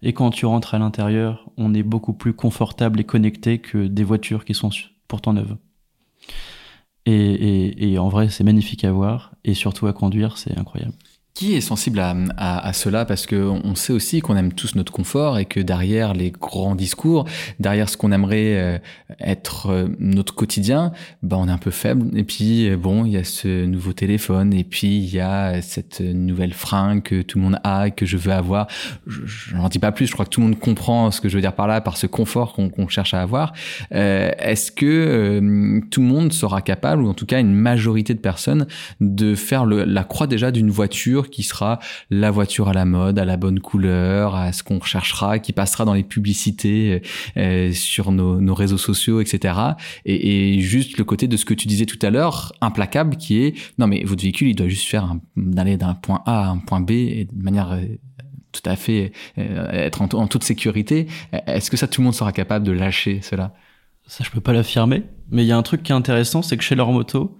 Et 0.02 0.12
quand 0.12 0.30
tu 0.30 0.46
rentres 0.46 0.74
à 0.74 0.78
l'intérieur, 0.78 1.50
on 1.56 1.74
est 1.74 1.82
beaucoup 1.82 2.12
plus 2.12 2.32
confortable 2.32 3.00
et 3.00 3.04
connecté 3.04 3.58
que 3.58 3.86
des 3.86 4.04
voitures 4.04 4.44
qui 4.44 4.54
sont 4.54 4.70
pourtant 5.08 5.32
neuves. 5.32 5.56
Et, 7.06 7.12
et, 7.12 7.92
et 7.92 7.98
en 7.98 8.08
vrai, 8.08 8.28
c'est 8.28 8.44
magnifique 8.44 8.84
à 8.84 8.92
voir 8.92 9.32
et 9.44 9.54
surtout 9.54 9.86
à 9.86 9.92
conduire, 9.92 10.36
c'est 10.38 10.56
incroyable. 10.56 10.94
Qui 11.38 11.54
est 11.54 11.60
sensible 11.60 12.00
à, 12.00 12.16
à, 12.36 12.72
cela 12.72 13.04
Parce 13.04 13.24
que 13.24 13.36
on 13.36 13.76
sait 13.76 13.92
aussi 13.92 14.18
qu'on 14.20 14.36
aime 14.36 14.52
tous 14.52 14.74
notre 14.74 14.90
confort 14.90 15.38
et 15.38 15.44
que 15.44 15.60
derrière 15.60 16.12
les 16.12 16.32
grands 16.32 16.74
discours, 16.74 17.26
derrière 17.60 17.88
ce 17.88 17.96
qu'on 17.96 18.10
aimerait 18.10 18.56
euh, 18.58 18.78
être 19.20 19.70
euh, 19.70 19.86
notre 20.00 20.34
quotidien, 20.34 20.90
bah 21.22 21.36
on 21.38 21.46
est 21.46 21.52
un 21.52 21.58
peu 21.58 21.70
faible. 21.70 22.10
Et 22.18 22.24
puis 22.24 22.68
euh, 22.68 22.76
bon, 22.76 23.04
il 23.04 23.12
y 23.12 23.16
a 23.16 23.22
ce 23.22 23.66
nouveau 23.66 23.92
téléphone 23.92 24.52
et 24.52 24.64
puis 24.64 24.98
il 24.98 25.14
y 25.14 25.20
a 25.20 25.62
cette 25.62 26.00
nouvelle 26.00 26.54
fringue 26.54 27.04
que 27.04 27.22
tout 27.22 27.38
le 27.38 27.44
monde 27.44 27.60
a 27.62 27.90
que 27.90 28.04
je 28.04 28.16
veux 28.16 28.32
avoir. 28.32 28.66
Je 29.06 29.54
n'en 29.54 29.68
dis 29.68 29.78
pas 29.78 29.92
plus. 29.92 30.08
Je 30.08 30.14
crois 30.14 30.24
que 30.24 30.30
tout 30.30 30.40
le 30.40 30.48
monde 30.48 30.58
comprend 30.58 31.12
ce 31.12 31.20
que 31.20 31.28
je 31.28 31.36
veux 31.36 31.40
dire 31.40 31.54
par 31.54 31.68
là, 31.68 31.80
par 31.80 31.98
ce 31.98 32.08
confort 32.08 32.52
qu'on 32.52 32.88
cherche 32.88 33.14
à 33.14 33.22
avoir. 33.22 33.52
Est-ce 33.92 34.72
que 34.72 35.80
tout 35.88 36.00
le 36.00 36.06
monde 36.08 36.32
sera 36.32 36.62
capable, 36.62 37.04
ou 37.04 37.08
en 37.08 37.14
tout 37.14 37.26
cas 37.26 37.38
une 37.38 37.54
majorité 37.54 38.12
de 38.12 38.18
personnes, 38.18 38.66
de 39.00 39.36
faire 39.36 39.66
la 39.66 40.02
croix 40.02 40.26
déjà 40.26 40.50
d'une 40.50 40.70
voiture 40.70 41.27
qui 41.30 41.42
sera 41.42 41.78
la 42.10 42.30
voiture 42.30 42.68
à 42.68 42.72
la 42.72 42.84
mode, 42.84 43.18
à 43.18 43.24
la 43.24 43.36
bonne 43.36 43.60
couleur, 43.60 44.34
à 44.34 44.52
ce 44.52 44.62
qu'on 44.62 44.78
recherchera, 44.78 45.38
qui 45.38 45.52
passera 45.52 45.84
dans 45.84 45.94
les 45.94 46.02
publicités 46.02 47.02
euh, 47.36 47.40
euh, 47.40 47.72
sur 47.72 48.12
nos, 48.12 48.40
nos, 48.40 48.54
réseaux 48.54 48.78
sociaux, 48.78 49.20
etc. 49.20 49.54
Et, 50.04 50.56
et, 50.56 50.60
juste 50.60 50.98
le 50.98 51.04
côté 51.04 51.28
de 51.28 51.36
ce 51.36 51.44
que 51.44 51.54
tu 51.54 51.68
disais 51.68 51.86
tout 51.86 51.98
à 52.02 52.10
l'heure, 52.10 52.52
implacable, 52.60 53.16
qui 53.16 53.42
est 53.42 53.54
non 53.78 53.86
mais 53.86 54.02
votre 54.04 54.22
véhicule, 54.22 54.48
il 54.48 54.54
doit 54.54 54.68
juste 54.68 54.88
faire 54.88 55.14
d'aller 55.36 55.76
d'un 55.76 55.94
point 55.94 56.22
A 56.26 56.46
à 56.46 56.48
un 56.48 56.58
point 56.58 56.80
B 56.80 56.90
et 56.90 57.28
de 57.30 57.42
manière 57.42 57.72
euh, 57.72 57.82
tout 58.52 58.62
à 58.64 58.76
fait 58.76 59.12
être 59.36 60.00
en, 60.00 60.08
en, 60.14 60.26
toute 60.26 60.42
sécurité. 60.42 61.06
Est-ce 61.46 61.70
que 61.70 61.76
ça, 61.76 61.86
tout 61.86 62.00
le 62.00 62.06
monde 62.06 62.14
sera 62.14 62.32
capable 62.32 62.66
de 62.66 62.72
lâcher 62.72 63.20
cela? 63.22 63.52
Ça, 64.06 64.24
je 64.24 64.30
peux 64.30 64.40
pas 64.40 64.54
l'affirmer. 64.54 65.04
Mais 65.30 65.44
il 65.44 65.46
y 65.46 65.52
a 65.52 65.56
un 65.56 65.62
truc 65.62 65.82
qui 65.82 65.92
est 65.92 65.94
intéressant, 65.94 66.42
c'est 66.42 66.56
que 66.56 66.64
chez 66.64 66.74
leur 66.74 66.90
moto, 66.90 67.38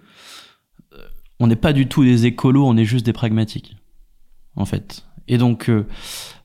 on 1.41 1.47
n'est 1.47 1.57
pas 1.57 1.73
du 1.73 1.87
tout 1.87 2.05
des 2.05 2.27
écolos, 2.27 2.67
on 2.67 2.77
est 2.77 2.85
juste 2.85 3.07
des 3.07 3.13
pragmatiques, 3.13 3.77
en 4.57 4.65
fait. 4.65 5.05
Et 5.29 5.39
donc, 5.39 5.69
euh, 5.69 5.87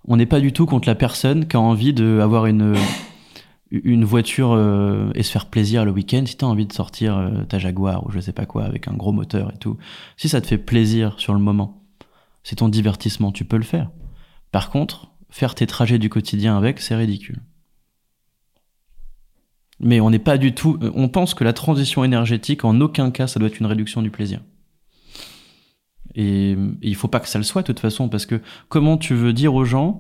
on 0.08 0.18
n'est 0.18 0.26
pas 0.26 0.40
du 0.40 0.52
tout 0.52 0.66
contre 0.66 0.88
la 0.88 0.96
personne 0.96 1.48
qui 1.48 1.56
a 1.56 1.60
envie 1.60 1.94
d'avoir 1.94 2.46
une, 2.46 2.76
une 3.72 4.04
voiture 4.04 4.52
euh, 4.52 5.10
et 5.16 5.24
se 5.24 5.32
faire 5.32 5.48
plaisir 5.48 5.86
le 5.86 5.92
week-end. 5.92 6.24
Si 6.26 6.38
tu 6.38 6.46
as 6.46 6.48
envie 6.48 6.66
de 6.66 6.74
sortir 6.74 7.18
euh, 7.18 7.44
ta 7.46 7.60
Jaguar 7.60 8.06
ou 8.06 8.12
je 8.12 8.20
sais 8.20 8.34
pas 8.34 8.46
quoi 8.46 8.66
avec 8.66 8.88
un 8.88 8.94
gros 8.94 9.12
moteur 9.12 9.52
et 9.54 9.58
tout, 9.58 9.78
si 10.18 10.30
ça 10.30 10.42
te 10.42 10.48
fait 10.48 10.58
plaisir 10.58 11.20
sur 11.20 11.34
le 11.34 11.40
moment, 11.40 11.82
c'est 12.44 12.58
ton 12.58 12.70
divertissement, 12.70 13.32
tu 13.32 13.46
peux 13.46 13.58
le 13.58 13.64
faire. 13.64 13.90
Par 14.52 14.70
contre, 14.70 15.12
faire 15.30 15.56
tes 15.56 15.66
trajets 15.66 15.98
du 15.98 16.10
quotidien 16.10 16.58
avec, 16.58 16.80
c'est 16.80 16.96
ridicule. 16.96 17.42
Mais 19.80 20.00
on 20.00 20.12
n'est 20.12 20.20
pas 20.20 20.38
du 20.38 20.54
tout. 20.54 20.78
On 20.94 21.10
pense 21.10 21.34
que 21.34 21.44
la 21.44 21.54
transition 21.54 22.04
énergétique, 22.04 22.64
en 22.64 22.80
aucun 22.80 23.12
cas, 23.12 23.28
ça 23.28 23.40
doit 23.40 23.50
être 23.50 23.60
une 23.60 23.66
réduction 23.66 24.02
du 24.02 24.12
plaisir. 24.12 24.42
Et, 26.15 26.56
il 26.82 26.95
faut 26.95 27.08
pas 27.08 27.19
que 27.19 27.28
ça 27.28 27.39
le 27.39 27.43
soit 27.43 27.62
de 27.62 27.67
toute 27.67 27.80
façon, 27.80 28.10
parce 28.10 28.26
que 28.26 28.39
comment 28.69 28.97
tu 28.97 29.13
veux 29.15 29.34
dire 29.34 29.54
aux 29.54 29.65
gens, 29.65 29.99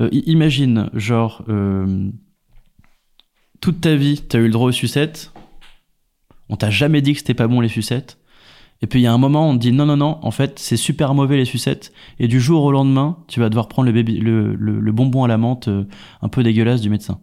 euh, 0.00 0.08
imagine, 0.12 0.90
genre, 0.94 1.44
euh, 1.48 2.10
toute 3.60 3.80
ta 3.80 3.94
vie, 3.94 4.22
tu 4.28 4.36
as 4.36 4.40
eu 4.40 4.44
le 4.44 4.50
droit 4.50 4.68
aux 4.68 4.72
sucettes, 4.72 5.32
on 6.48 6.56
t'a 6.56 6.70
jamais 6.70 7.02
dit 7.02 7.12
que 7.12 7.18
c'était 7.18 7.34
pas 7.34 7.46
bon 7.46 7.60
les 7.60 7.68
sucettes, 7.68 8.18
et 8.82 8.86
puis 8.86 9.00
il 9.00 9.02
y 9.02 9.06
a 9.06 9.12
un 9.12 9.18
moment, 9.18 9.50
on 9.50 9.54
te 9.54 9.60
dit 9.60 9.72
non, 9.72 9.86
non, 9.86 9.96
non, 9.96 10.18
en 10.22 10.30
fait, 10.30 10.58
c'est 10.58 10.78
super 10.78 11.14
mauvais 11.14 11.36
les 11.36 11.44
sucettes, 11.44 11.92
et 12.18 12.28
du 12.28 12.40
jour 12.40 12.64
au 12.64 12.72
lendemain, 12.72 13.18
tu 13.28 13.40
vas 13.40 13.50
devoir 13.50 13.68
prendre 13.68 13.86
le, 13.86 13.92
baby, 13.92 14.18
le, 14.18 14.54
le 14.54 14.92
bonbon 14.92 15.24
à 15.24 15.28
la 15.28 15.36
menthe 15.36 15.68
euh, 15.68 15.84
un 16.22 16.28
peu 16.28 16.42
dégueulasse 16.42 16.80
du 16.80 16.88
médecin 16.88 17.20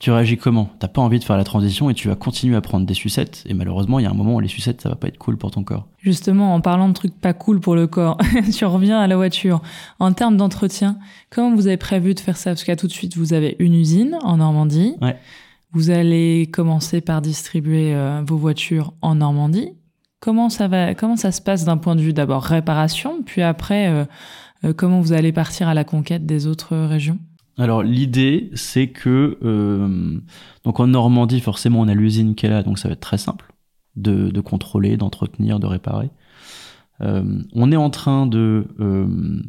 tu 0.00 0.12
réagis 0.12 0.36
comment? 0.36 0.70
T'as 0.78 0.86
pas 0.86 1.00
envie 1.00 1.18
de 1.18 1.24
faire 1.24 1.36
la 1.36 1.44
transition 1.44 1.90
et 1.90 1.94
tu 1.94 2.08
vas 2.08 2.14
continuer 2.14 2.54
à 2.54 2.60
prendre 2.60 2.86
des 2.86 2.94
sucettes. 2.94 3.42
Et 3.46 3.54
malheureusement, 3.54 3.98
il 3.98 4.04
y 4.04 4.06
a 4.06 4.10
un 4.10 4.14
moment 4.14 4.36
où 4.36 4.40
les 4.40 4.48
sucettes, 4.48 4.80
ça 4.80 4.88
va 4.88 4.94
pas 4.94 5.08
être 5.08 5.18
cool 5.18 5.36
pour 5.36 5.50
ton 5.50 5.64
corps. 5.64 5.88
Justement, 5.98 6.54
en 6.54 6.60
parlant 6.60 6.88
de 6.88 6.94
trucs 6.94 7.18
pas 7.18 7.32
cool 7.32 7.58
pour 7.58 7.74
le 7.74 7.88
corps, 7.88 8.16
tu 8.54 8.64
reviens 8.64 9.00
à 9.00 9.08
la 9.08 9.16
voiture. 9.16 9.60
En 9.98 10.12
termes 10.12 10.36
d'entretien, 10.36 10.98
comment 11.30 11.54
vous 11.54 11.66
avez 11.66 11.76
prévu 11.76 12.14
de 12.14 12.20
faire 12.20 12.36
ça? 12.36 12.50
Parce 12.50 12.62
qu'à 12.62 12.76
tout 12.76 12.86
de 12.86 12.92
suite, 12.92 13.16
vous 13.16 13.32
avez 13.32 13.56
une 13.58 13.74
usine 13.74 14.16
en 14.22 14.36
Normandie. 14.36 14.94
Ouais. 15.02 15.16
Vous 15.72 15.90
allez 15.90 16.48
commencer 16.52 17.00
par 17.00 17.20
distribuer 17.20 17.94
euh, 17.94 18.22
vos 18.24 18.36
voitures 18.36 18.94
en 19.02 19.16
Normandie. 19.16 19.72
Comment 20.20 20.48
ça 20.48 20.68
va 20.68 20.94
Comment 20.94 21.16
ça 21.16 21.32
se 21.32 21.42
passe 21.42 21.64
d'un 21.64 21.76
point 21.76 21.96
de 21.96 22.00
vue 22.00 22.12
d'abord 22.12 22.42
réparation, 22.42 23.22
puis 23.22 23.42
après, 23.42 23.88
euh, 23.88 24.04
euh, 24.64 24.72
comment 24.72 25.00
vous 25.00 25.12
allez 25.12 25.32
partir 25.32 25.68
à 25.68 25.74
la 25.74 25.84
conquête 25.84 26.24
des 26.24 26.46
autres 26.46 26.76
régions? 26.76 27.18
Alors 27.58 27.82
l'idée, 27.82 28.50
c'est 28.54 28.88
que 28.88 29.36
euh, 29.42 30.20
donc 30.62 30.78
en 30.78 30.86
Normandie, 30.86 31.40
forcément, 31.40 31.80
on 31.80 31.88
a 31.88 31.94
l'usine 31.94 32.36
qui 32.36 32.46
est 32.46 32.48
là, 32.48 32.62
donc 32.62 32.78
ça 32.78 32.88
va 32.88 32.92
être 32.92 33.00
très 33.00 33.18
simple 33.18 33.52
de, 33.96 34.40
contrôler, 34.40 34.96
d'entretenir, 34.96 35.58
de 35.58 35.66
réparer. 35.66 36.10
Euh, 37.00 37.42
on 37.52 37.72
est 37.72 37.76
en 37.76 37.90
train 37.90 38.26
de 38.26 38.68
euh, 38.78 39.42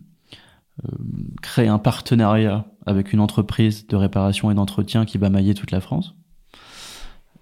créer 1.44 1.68
un 1.68 1.78
partenariat 1.78 2.66
avec 2.88 3.14
une 3.14 3.20
entreprise 3.20 3.86
de 3.86 3.96
réparation 3.96 4.50
et 4.50 4.56
d'entretien 4.56 5.06
qui 5.06 5.20
va 5.20 5.30
mailler 5.30 5.54
toute 5.54 5.70
la 5.70 5.80
France. 5.80 6.16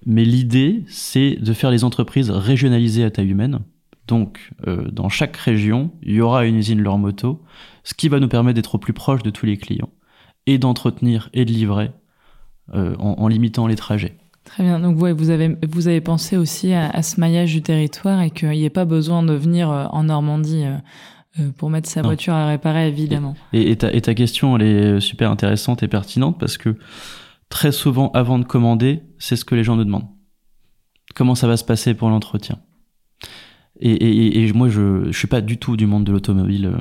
Mais 0.06 0.26
l'idée, 0.26 0.84
c'est 0.90 1.38
de 1.38 1.54
faire 1.54 1.72
les 1.72 1.86
entreprises 1.86 2.30
régionalisées 2.30 3.06
à 3.06 3.12
taille 3.12 3.30
humaine. 3.30 3.60
Donc, 4.08 4.52
dans 4.66 5.10
chaque 5.10 5.36
région, 5.36 5.92
il 6.02 6.14
y 6.14 6.22
aura 6.22 6.46
une 6.46 6.56
usine 6.56 6.80
leur 6.80 6.98
moto, 6.98 7.44
ce 7.84 7.94
qui 7.94 8.08
va 8.08 8.22
nous 8.22 8.30
permettre 8.30 8.56
d'être 8.56 8.76
au 8.76 8.78
plus 8.78 8.94
proche 8.94 9.22
de 9.22 9.30
tous 9.30 9.46
les 9.46 9.58
clients 9.58 9.90
et 10.48 10.58
d'entretenir 10.58 11.30
et 11.34 11.46
de 11.46 11.52
livrer 11.52 11.92
euh, 12.74 12.96
en, 12.98 13.28
limitant 13.28 13.68
les 13.68 13.76
trajets. 13.76 14.18
Très 14.46 14.64
bien. 14.64 14.80
Donc 14.80 15.00
ouais, 15.00 15.12
vous 15.12 15.30
avez 15.30 15.56
vous 15.70 15.88
avez 15.88 16.02
pensé 16.02 16.38
aussi 16.38 16.74
à, 16.74 17.02
ce 17.04 17.20
maillage 17.20 17.54
du 17.54 17.62
territoire 17.62 18.22
et 18.22 18.32
qu'il 18.32 18.50
n'y 18.50 18.64
ait 18.64 18.70
pas 18.70 18.86
besoin 18.86 19.22
de 19.22 19.34
venir 19.34 19.70
euh, 19.70 19.86
en 19.92 20.06
Normandie 20.06 20.64
euh, 20.66 21.50
pour 21.58 21.70
mettre 21.70 21.90
sa 21.90 22.02
voiture 22.02 22.34
à 22.34 22.48
réparer, 22.48 22.88
évidemment. 22.88 23.36
Et, 23.54 23.76
ta, 23.76 23.94
et, 23.94 24.02
ta, 24.02 24.16
question, 24.16 24.58
elle 24.58 24.64
est 24.64 25.00
super 25.00 25.30
intéressante 25.30 25.84
et 25.84 25.88
pertinente 25.88 26.40
parce 26.40 26.58
que 26.58 26.76
très 27.50 27.72
souvent, 27.72 28.10
avant 28.14 28.40
de 28.40 28.46
commander, 28.46 29.04
c'est 29.20 29.36
ce 29.36 29.46
que 29.46 29.54
les 29.54 29.64
gens 29.64 29.76
nous 29.76 29.86
demandent. 29.86 30.08
Comment 31.14 31.36
ça 31.36 31.48
va 31.48 31.58
se 31.58 31.64
passer 31.64 31.94
pour 31.94 32.10
l'entretien? 32.10 32.58
Et, 33.80 33.92
et, 33.92 34.44
et, 34.44 34.54
moi, 34.54 34.70
je, 34.70 35.12
je 35.12 35.18
suis 35.18 35.28
pas 35.28 35.42
du 35.42 35.58
tout 35.58 35.78
du 35.78 35.86
monde 35.86 36.06
de 36.06 36.12
l'automobile. 36.12 36.74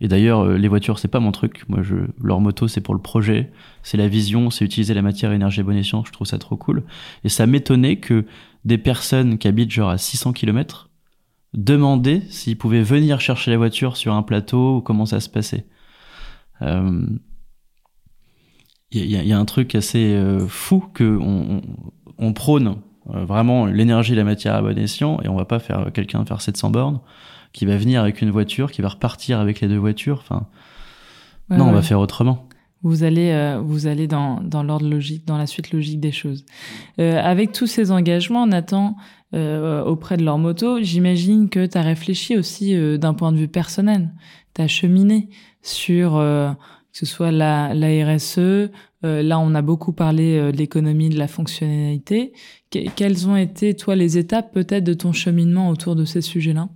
Et 0.00 0.08
d'ailleurs, 0.08 0.40
euh, 0.40 0.56
les 0.56 0.68
voitures, 0.68 0.98
c'est 0.98 1.08
pas 1.08 1.20
mon 1.20 1.32
truc. 1.32 1.64
Moi, 1.68 1.82
je, 1.82 1.96
leur 2.22 2.40
moto, 2.40 2.68
c'est 2.68 2.80
pour 2.80 2.94
le 2.94 3.00
projet, 3.00 3.50
c'est 3.82 3.96
la 3.96 4.08
vision, 4.08 4.50
c'est 4.50 4.64
utiliser 4.64 4.94
la 4.94 5.02
matière 5.02 5.32
énergie 5.32 5.62
bon 5.62 5.76
escient. 5.76 6.04
Je 6.04 6.12
trouve 6.12 6.26
ça 6.26 6.38
trop 6.38 6.56
cool. 6.56 6.84
Et 7.24 7.28
ça 7.28 7.46
m'étonnait 7.46 7.96
que 7.96 8.26
des 8.64 8.78
personnes 8.78 9.38
qui 9.38 9.48
habitent 9.48 9.70
genre 9.70 9.90
à 9.90 9.98
600 9.98 10.32
km 10.32 10.90
demandaient 11.54 12.22
s'ils 12.28 12.58
pouvaient 12.58 12.82
venir 12.82 13.20
chercher 13.20 13.50
la 13.50 13.56
voiture 13.56 13.96
sur 13.96 14.12
un 14.12 14.22
plateau 14.22 14.76
ou 14.76 14.80
comment 14.80 15.06
ça 15.06 15.20
se 15.20 15.28
passait. 15.30 15.64
Il 16.60 16.66
euh, 16.68 17.06
y, 18.92 19.32
a 19.32 19.38
un 19.38 19.44
truc 19.44 19.74
assez 19.74 20.14
euh, 20.14 20.46
fou 20.46 20.84
que 20.92 21.18
on, 22.18 22.32
prône 22.32 22.76
vraiment 23.06 23.66
l'énergie 23.66 24.14
la 24.14 24.24
matière 24.24 24.54
à 24.54 24.62
bon 24.62 24.76
escient 24.78 25.20
et 25.22 25.28
on 25.28 25.36
va 25.36 25.44
pas 25.44 25.58
faire 25.58 25.92
quelqu'un 25.92 26.24
faire 26.24 26.40
700 26.40 26.70
bornes 26.70 27.00
qui 27.56 27.64
va 27.64 27.78
venir 27.78 28.02
avec 28.02 28.20
une 28.20 28.30
voiture, 28.30 28.70
qui 28.70 28.82
va 28.82 28.88
repartir 28.88 29.40
avec 29.40 29.62
les 29.62 29.68
deux 29.68 29.78
voitures. 29.78 30.18
Enfin, 30.20 30.46
non, 31.48 31.68
on 31.68 31.72
va 31.72 31.80
faire 31.80 31.98
autrement. 31.98 32.46
Vous 32.82 33.02
allez, 33.02 33.30
euh, 33.30 33.58
vous 33.64 33.86
allez 33.86 34.06
dans, 34.06 34.42
dans 34.42 34.62
l'ordre 34.62 34.86
logique, 34.86 35.26
dans 35.26 35.38
la 35.38 35.46
suite 35.46 35.72
logique 35.72 35.98
des 35.98 36.12
choses. 36.12 36.44
Euh, 37.00 37.18
avec 37.18 37.52
tous 37.52 37.66
ces 37.66 37.90
engagements, 37.90 38.46
Nathan, 38.46 38.96
euh, 39.34 39.82
auprès 39.82 40.18
de 40.18 40.22
leur 40.22 40.36
moto, 40.36 40.82
j'imagine 40.82 41.48
que 41.48 41.64
tu 41.64 41.78
as 41.78 41.82
réfléchi 41.82 42.36
aussi 42.36 42.74
euh, 42.74 42.98
d'un 42.98 43.14
point 43.14 43.32
de 43.32 43.38
vue 43.38 43.48
personnel. 43.48 44.12
Tu 44.54 44.60
as 44.60 44.68
cheminé 44.68 45.30
sur 45.62 46.12
que 46.12 46.98
ce 46.98 47.06
soit 47.06 47.32
la, 47.32 47.72
la 47.72 47.88
RSE. 48.14 48.70
là, 49.02 49.38
on 49.38 49.54
a 49.54 49.62
beaucoup 49.62 49.92
parlé 49.92 50.52
de 50.52 50.56
l'économie, 50.56 51.08
de 51.08 51.18
la 51.18 51.26
fonctionnalité. 51.26 52.34
quelles 52.70 53.28
ont 53.28 53.36
été, 53.36 53.74
toi, 53.74 53.96
les 53.96 54.18
étapes 54.18 54.52
peut-être 54.52 54.84
de 54.84 54.94
ton 54.94 55.12
cheminement 55.12 55.70
autour 55.70 55.96
de 55.96 56.04
ces 56.04 56.20
sujets-là? 56.20 56.68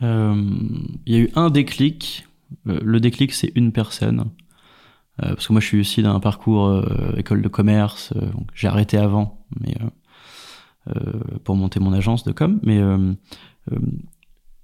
Il 0.00 1.12
y 1.12 1.16
a 1.16 1.18
eu 1.18 1.30
un 1.34 1.50
déclic. 1.50 2.26
Euh, 2.68 2.80
le 2.82 3.00
déclic, 3.00 3.32
c'est 3.32 3.52
une 3.54 3.72
personne. 3.72 4.30
Euh, 5.22 5.34
parce 5.34 5.46
que 5.46 5.52
moi, 5.52 5.60
je 5.60 5.66
suis 5.66 5.80
aussi 5.80 6.02
d'un 6.02 6.20
parcours 6.20 6.82
école 7.16 7.42
de 7.42 7.48
commerce. 7.48 8.12
j'ai 8.54 8.68
arrêté 8.68 8.96
avant, 8.96 9.44
mais 9.60 9.74
pour 11.44 11.56
monter 11.56 11.78
mon 11.78 11.92
agence 11.92 12.24
de 12.24 12.32
com. 12.32 12.58
Mais 12.62 12.80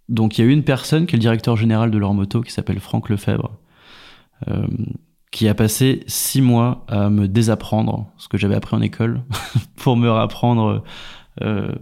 donc, 0.08 0.38
il 0.38 0.44
y 0.44 0.44
a 0.44 0.50
eu 0.50 0.52
une 0.52 0.64
personne 0.64 1.06
qui 1.06 1.14
est 1.14 1.18
le 1.18 1.22
directeur 1.22 1.56
général 1.56 1.90
de 1.90 1.98
leur 1.98 2.14
moto, 2.14 2.40
qui 2.40 2.52
s'appelle 2.52 2.80
Franck 2.80 3.10
Lefebvre, 3.10 3.58
qui 5.30 5.48
a 5.48 5.54
passé 5.54 6.04
six 6.06 6.40
mois 6.40 6.84
à 6.88 7.10
me 7.10 7.28
désapprendre 7.28 8.10
ce 8.16 8.28
que 8.28 8.38
j'avais 8.38 8.54
appris 8.54 8.76
en 8.76 8.80
école 8.80 9.22
pour 9.76 9.96
me 9.96 10.08
rapprendre 10.08 10.82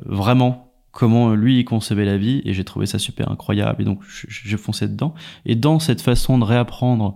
vraiment 0.04 0.63
comment 0.94 1.34
lui 1.34 1.60
il 1.60 1.64
concevait 1.64 2.04
la 2.04 2.16
vie 2.16 2.40
et 2.44 2.54
j'ai 2.54 2.64
trouvé 2.64 2.86
ça 2.86 2.98
super 2.98 3.30
incroyable 3.30 3.82
et 3.82 3.84
donc 3.84 4.00
j'ai 4.28 4.56
foncé 4.56 4.88
dedans 4.88 5.14
et 5.44 5.56
dans 5.56 5.78
cette 5.78 6.00
façon 6.00 6.38
de 6.38 6.44
réapprendre 6.44 7.14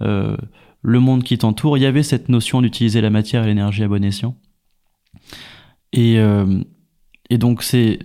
euh, 0.00 0.36
le 0.82 1.00
monde 1.00 1.24
qui 1.24 1.36
t'entoure 1.36 1.76
il 1.76 1.82
y 1.82 1.86
avait 1.86 2.04
cette 2.04 2.28
notion 2.28 2.62
d'utiliser 2.62 3.00
la 3.00 3.10
matière 3.10 3.44
et 3.44 3.48
l'énergie 3.48 3.82
à 3.82 3.88
bon 3.88 4.04
escient 4.04 4.36
et, 5.92 6.18
euh, 6.18 6.62
et 7.28 7.38
donc 7.38 7.62
c'est 7.62 7.98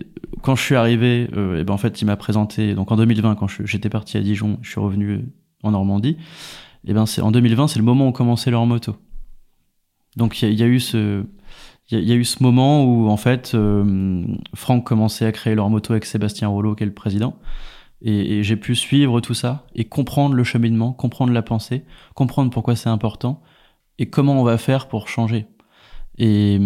quand 0.44 0.56
je 0.56 0.62
suis 0.62 0.74
arrivé, 0.74 1.28
euh, 1.36 1.60
et 1.60 1.64
ben 1.64 1.72
en 1.72 1.78
fait, 1.78 2.02
il 2.02 2.04
m'a 2.04 2.16
présenté. 2.16 2.74
Donc 2.74 2.92
en 2.92 2.96
2020, 2.96 3.34
quand 3.34 3.46
j'étais 3.64 3.88
parti 3.88 4.18
à 4.18 4.20
Dijon, 4.20 4.58
je 4.60 4.70
suis 4.70 4.80
revenu 4.80 5.24
en 5.62 5.70
Normandie. 5.70 6.18
Et 6.86 6.92
ben 6.92 7.06
c'est 7.06 7.22
en 7.22 7.32
2020, 7.32 7.68
c'est 7.68 7.78
le 7.78 7.84
moment 7.84 8.04
où 8.04 8.08
on 8.08 8.12
commençait 8.12 8.50
leur 8.50 8.66
moto. 8.66 8.94
Donc 10.16 10.42
il 10.42 10.52
y, 10.52 10.62
a 10.62 10.66
eu 10.66 10.80
ce 10.80 11.24
il 11.90 12.08
y, 12.08 12.12
a 12.12 12.14
eu 12.14 12.24
ce 12.24 12.42
moment 12.42 12.84
où 12.84 13.08
en 13.08 13.18
fait 13.18 13.52
euh, 13.54 14.24
Franck 14.54 14.84
commençait 14.84 15.26
à 15.26 15.32
créer 15.32 15.54
leur 15.54 15.68
moto 15.68 15.92
avec 15.92 16.06
Sébastien 16.06 16.48
Rollo 16.48 16.74
qui 16.74 16.82
est 16.82 16.86
le 16.86 16.94
président 16.94 17.36
et, 18.00 18.42
j'ai 18.42 18.56
pu 18.56 18.74
suivre 18.74 19.20
tout 19.20 19.34
ça 19.34 19.66
et 19.74 19.84
comprendre 19.84 20.34
le 20.34 20.44
cheminement, 20.44 20.92
comprendre 20.92 21.32
la 21.32 21.42
pensée, 21.42 21.84
comprendre 22.14 22.50
pourquoi 22.50 22.76
c'est 22.76 22.88
important 22.88 23.42
et 23.98 24.06
comment 24.06 24.40
on 24.40 24.44
va 24.44 24.58
faire 24.58 24.88
pour 24.88 25.08
changer. 25.08 25.46
Et, 26.18 26.58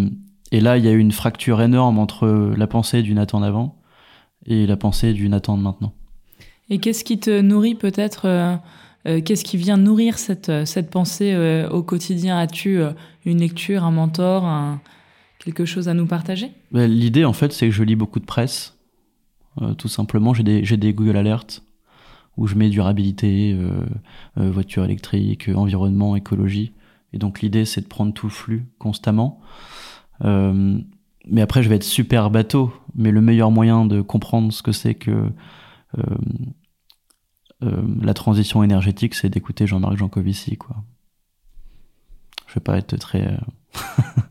là, 0.51 0.79
il 0.79 0.85
y 0.85 0.89
a 0.89 0.93
eu 0.93 0.99
une 0.99 1.13
fracture 1.13 1.63
énorme 1.63 1.99
entre 1.99 2.27
la 2.57 2.67
pensée 2.67 3.03
du 3.03 3.15
Nathan 3.15 3.41
d'avant 3.41 3.77
et 4.47 4.67
la 4.67 4.77
pensée 4.77 5.13
du 5.13 5.29
Nathan 5.29 5.57
de 5.57 5.63
maintenant. 5.63 5.93
Et 6.71 6.79
qu'est-ce 6.79 7.05
qui 7.05 7.21
te 7.21 7.41
nourrit 7.41 7.77
peut-être 7.77 8.27
euh, 8.27 8.57
euh, 9.07 9.21
Qu'est-ce 9.21 9.45
qui 9.45 9.59
vient 9.59 9.77
nourrir 9.77 10.19
cette, 10.19 10.67
cette 10.67 10.91
pensée 10.91 11.37
au 11.71 11.85
quotidien? 11.85 12.37
As-tu 12.39 12.81
une 13.25 13.39
lecture, 13.39 13.85
un 13.85 13.93
mentor, 13.93 14.45
un, 14.45 14.81
quelque 15.39 15.65
chose 15.65 15.89
à 15.89 15.95
nous 15.95 16.07
partager? 16.07 16.51
Ben, 16.73 16.91
L'idée, 16.91 17.25
en 17.25 17.33
fait, 17.33 17.53
c'est 17.53 17.67
que 17.67 17.75
je 17.75 17.83
lis 17.83 17.97
beaucoup 17.97 18.21
de 18.21 18.27
presse. 18.27 18.77
tout 19.77 19.89
simplement, 19.89 20.35
j'ai 20.35 20.43
des, 20.43 20.63
des 20.63 20.93
Google 20.93 21.17
Alerts 21.17 21.63
où 22.37 22.47
je 22.47 22.55
mets 22.55 22.69
durabilité, 22.69 23.59
voiture 24.37 24.85
électrique, 24.85 25.51
environnement, 25.53 26.15
écologie. 26.15 26.73
Et 27.13 27.19
donc 27.19 27.41
l'idée, 27.41 27.65
c'est 27.65 27.81
de 27.81 27.87
prendre 27.87 28.13
tout 28.13 28.29
flux 28.29 28.67
constamment. 28.79 29.41
Euh, 30.25 30.79
mais 31.27 31.43
après, 31.43 31.63
je 31.63 31.69
vais 31.69 31.77
être 31.77 31.85
super 31.85 32.31
bateau. 32.31 32.73
Mais 32.95 33.11
le 33.11 33.21
meilleur 33.21 33.51
moyen 33.51 33.87
de 33.87 34.01
comprendre 34.01 34.53
ce 34.53 34.63
que 34.63 34.73
c'est 34.73 34.95
que 34.95 35.31
euh, 35.99 36.03
euh, 37.63 37.83
la 38.03 38.15
transition 38.15 38.63
énergétique, 38.63 39.15
c'est 39.15 39.29
d'écouter 39.29 39.67
Jean-Marc 39.67 39.97
Jancovici, 39.97 40.57
quoi. 40.57 40.77
Je 42.47 42.55
vais 42.55 42.61
pas 42.61 42.79
être 42.79 42.97
très 42.97 43.39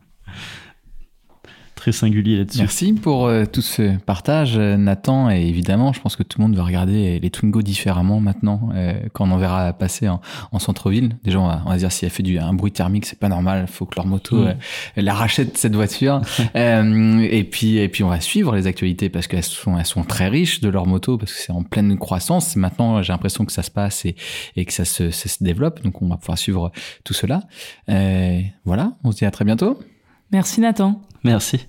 très 1.78 1.92
singulier 1.92 2.36
là-dessus. 2.36 2.58
Merci 2.58 2.92
pour 2.92 3.26
euh, 3.26 3.44
tout 3.44 3.62
ce 3.62 3.96
partage, 3.98 4.58
euh, 4.58 4.76
Nathan. 4.76 5.30
Et 5.30 5.46
évidemment, 5.46 5.92
je 5.92 6.00
pense 6.00 6.16
que 6.16 6.22
tout 6.22 6.40
le 6.40 6.46
monde 6.46 6.56
va 6.56 6.64
regarder 6.64 7.20
les 7.20 7.30
Twingo 7.30 7.62
différemment 7.62 8.20
maintenant 8.20 8.70
euh, 8.74 8.94
quand 9.12 9.28
on 9.28 9.30
en 9.30 9.38
verra 9.38 9.72
passer 9.72 10.08
en, 10.08 10.20
en 10.52 10.58
centre-ville. 10.58 11.16
Déjà, 11.22 11.38
on 11.38 11.46
va, 11.46 11.62
on 11.66 11.70
va 11.70 11.76
dire 11.76 11.92
si 11.92 12.04
elle 12.04 12.10
fait 12.10 12.22
du, 12.22 12.38
un 12.38 12.52
bruit 12.52 12.72
thermique, 12.72 13.06
c'est 13.06 13.18
pas 13.18 13.28
normal. 13.28 13.66
Il 13.68 13.72
faut 13.72 13.86
que 13.86 13.94
leur 13.96 14.06
moto 14.06 14.36
mm. 14.36 14.56
la 14.96 15.14
rachète 15.14 15.56
cette 15.56 15.74
voiture. 15.74 16.20
et 16.54 17.48
puis, 17.50 17.78
et 17.78 17.88
puis, 17.88 18.02
on 18.02 18.08
va 18.08 18.20
suivre 18.20 18.54
les 18.54 18.66
actualités 18.66 19.08
parce 19.08 19.26
qu'elles 19.26 19.44
sont, 19.44 19.78
elles 19.78 19.86
sont 19.86 20.02
très 20.02 20.28
riches 20.28 20.60
de 20.60 20.68
leur 20.68 20.86
moto 20.86 21.16
parce 21.16 21.32
que 21.32 21.38
c'est 21.38 21.52
en 21.52 21.62
pleine 21.62 21.96
croissance. 21.96 22.56
Maintenant, 22.56 23.02
j'ai 23.02 23.12
l'impression 23.12 23.44
que 23.44 23.52
ça 23.52 23.62
se 23.62 23.70
passe 23.70 24.04
et, 24.04 24.16
et 24.56 24.64
que 24.64 24.72
ça 24.72 24.84
se, 24.84 25.10
ça 25.10 25.28
se 25.28 25.42
développe. 25.44 25.82
Donc, 25.82 26.02
on 26.02 26.08
va 26.08 26.16
pouvoir 26.16 26.38
suivre 26.38 26.72
tout 27.04 27.14
cela. 27.14 27.42
voilà. 28.64 28.92
On 29.04 29.12
se 29.12 29.18
dit 29.18 29.24
à 29.24 29.30
très 29.30 29.44
bientôt. 29.44 29.78
Merci 30.32 30.60
Nathan. 30.60 31.00
Merci. 31.24 31.68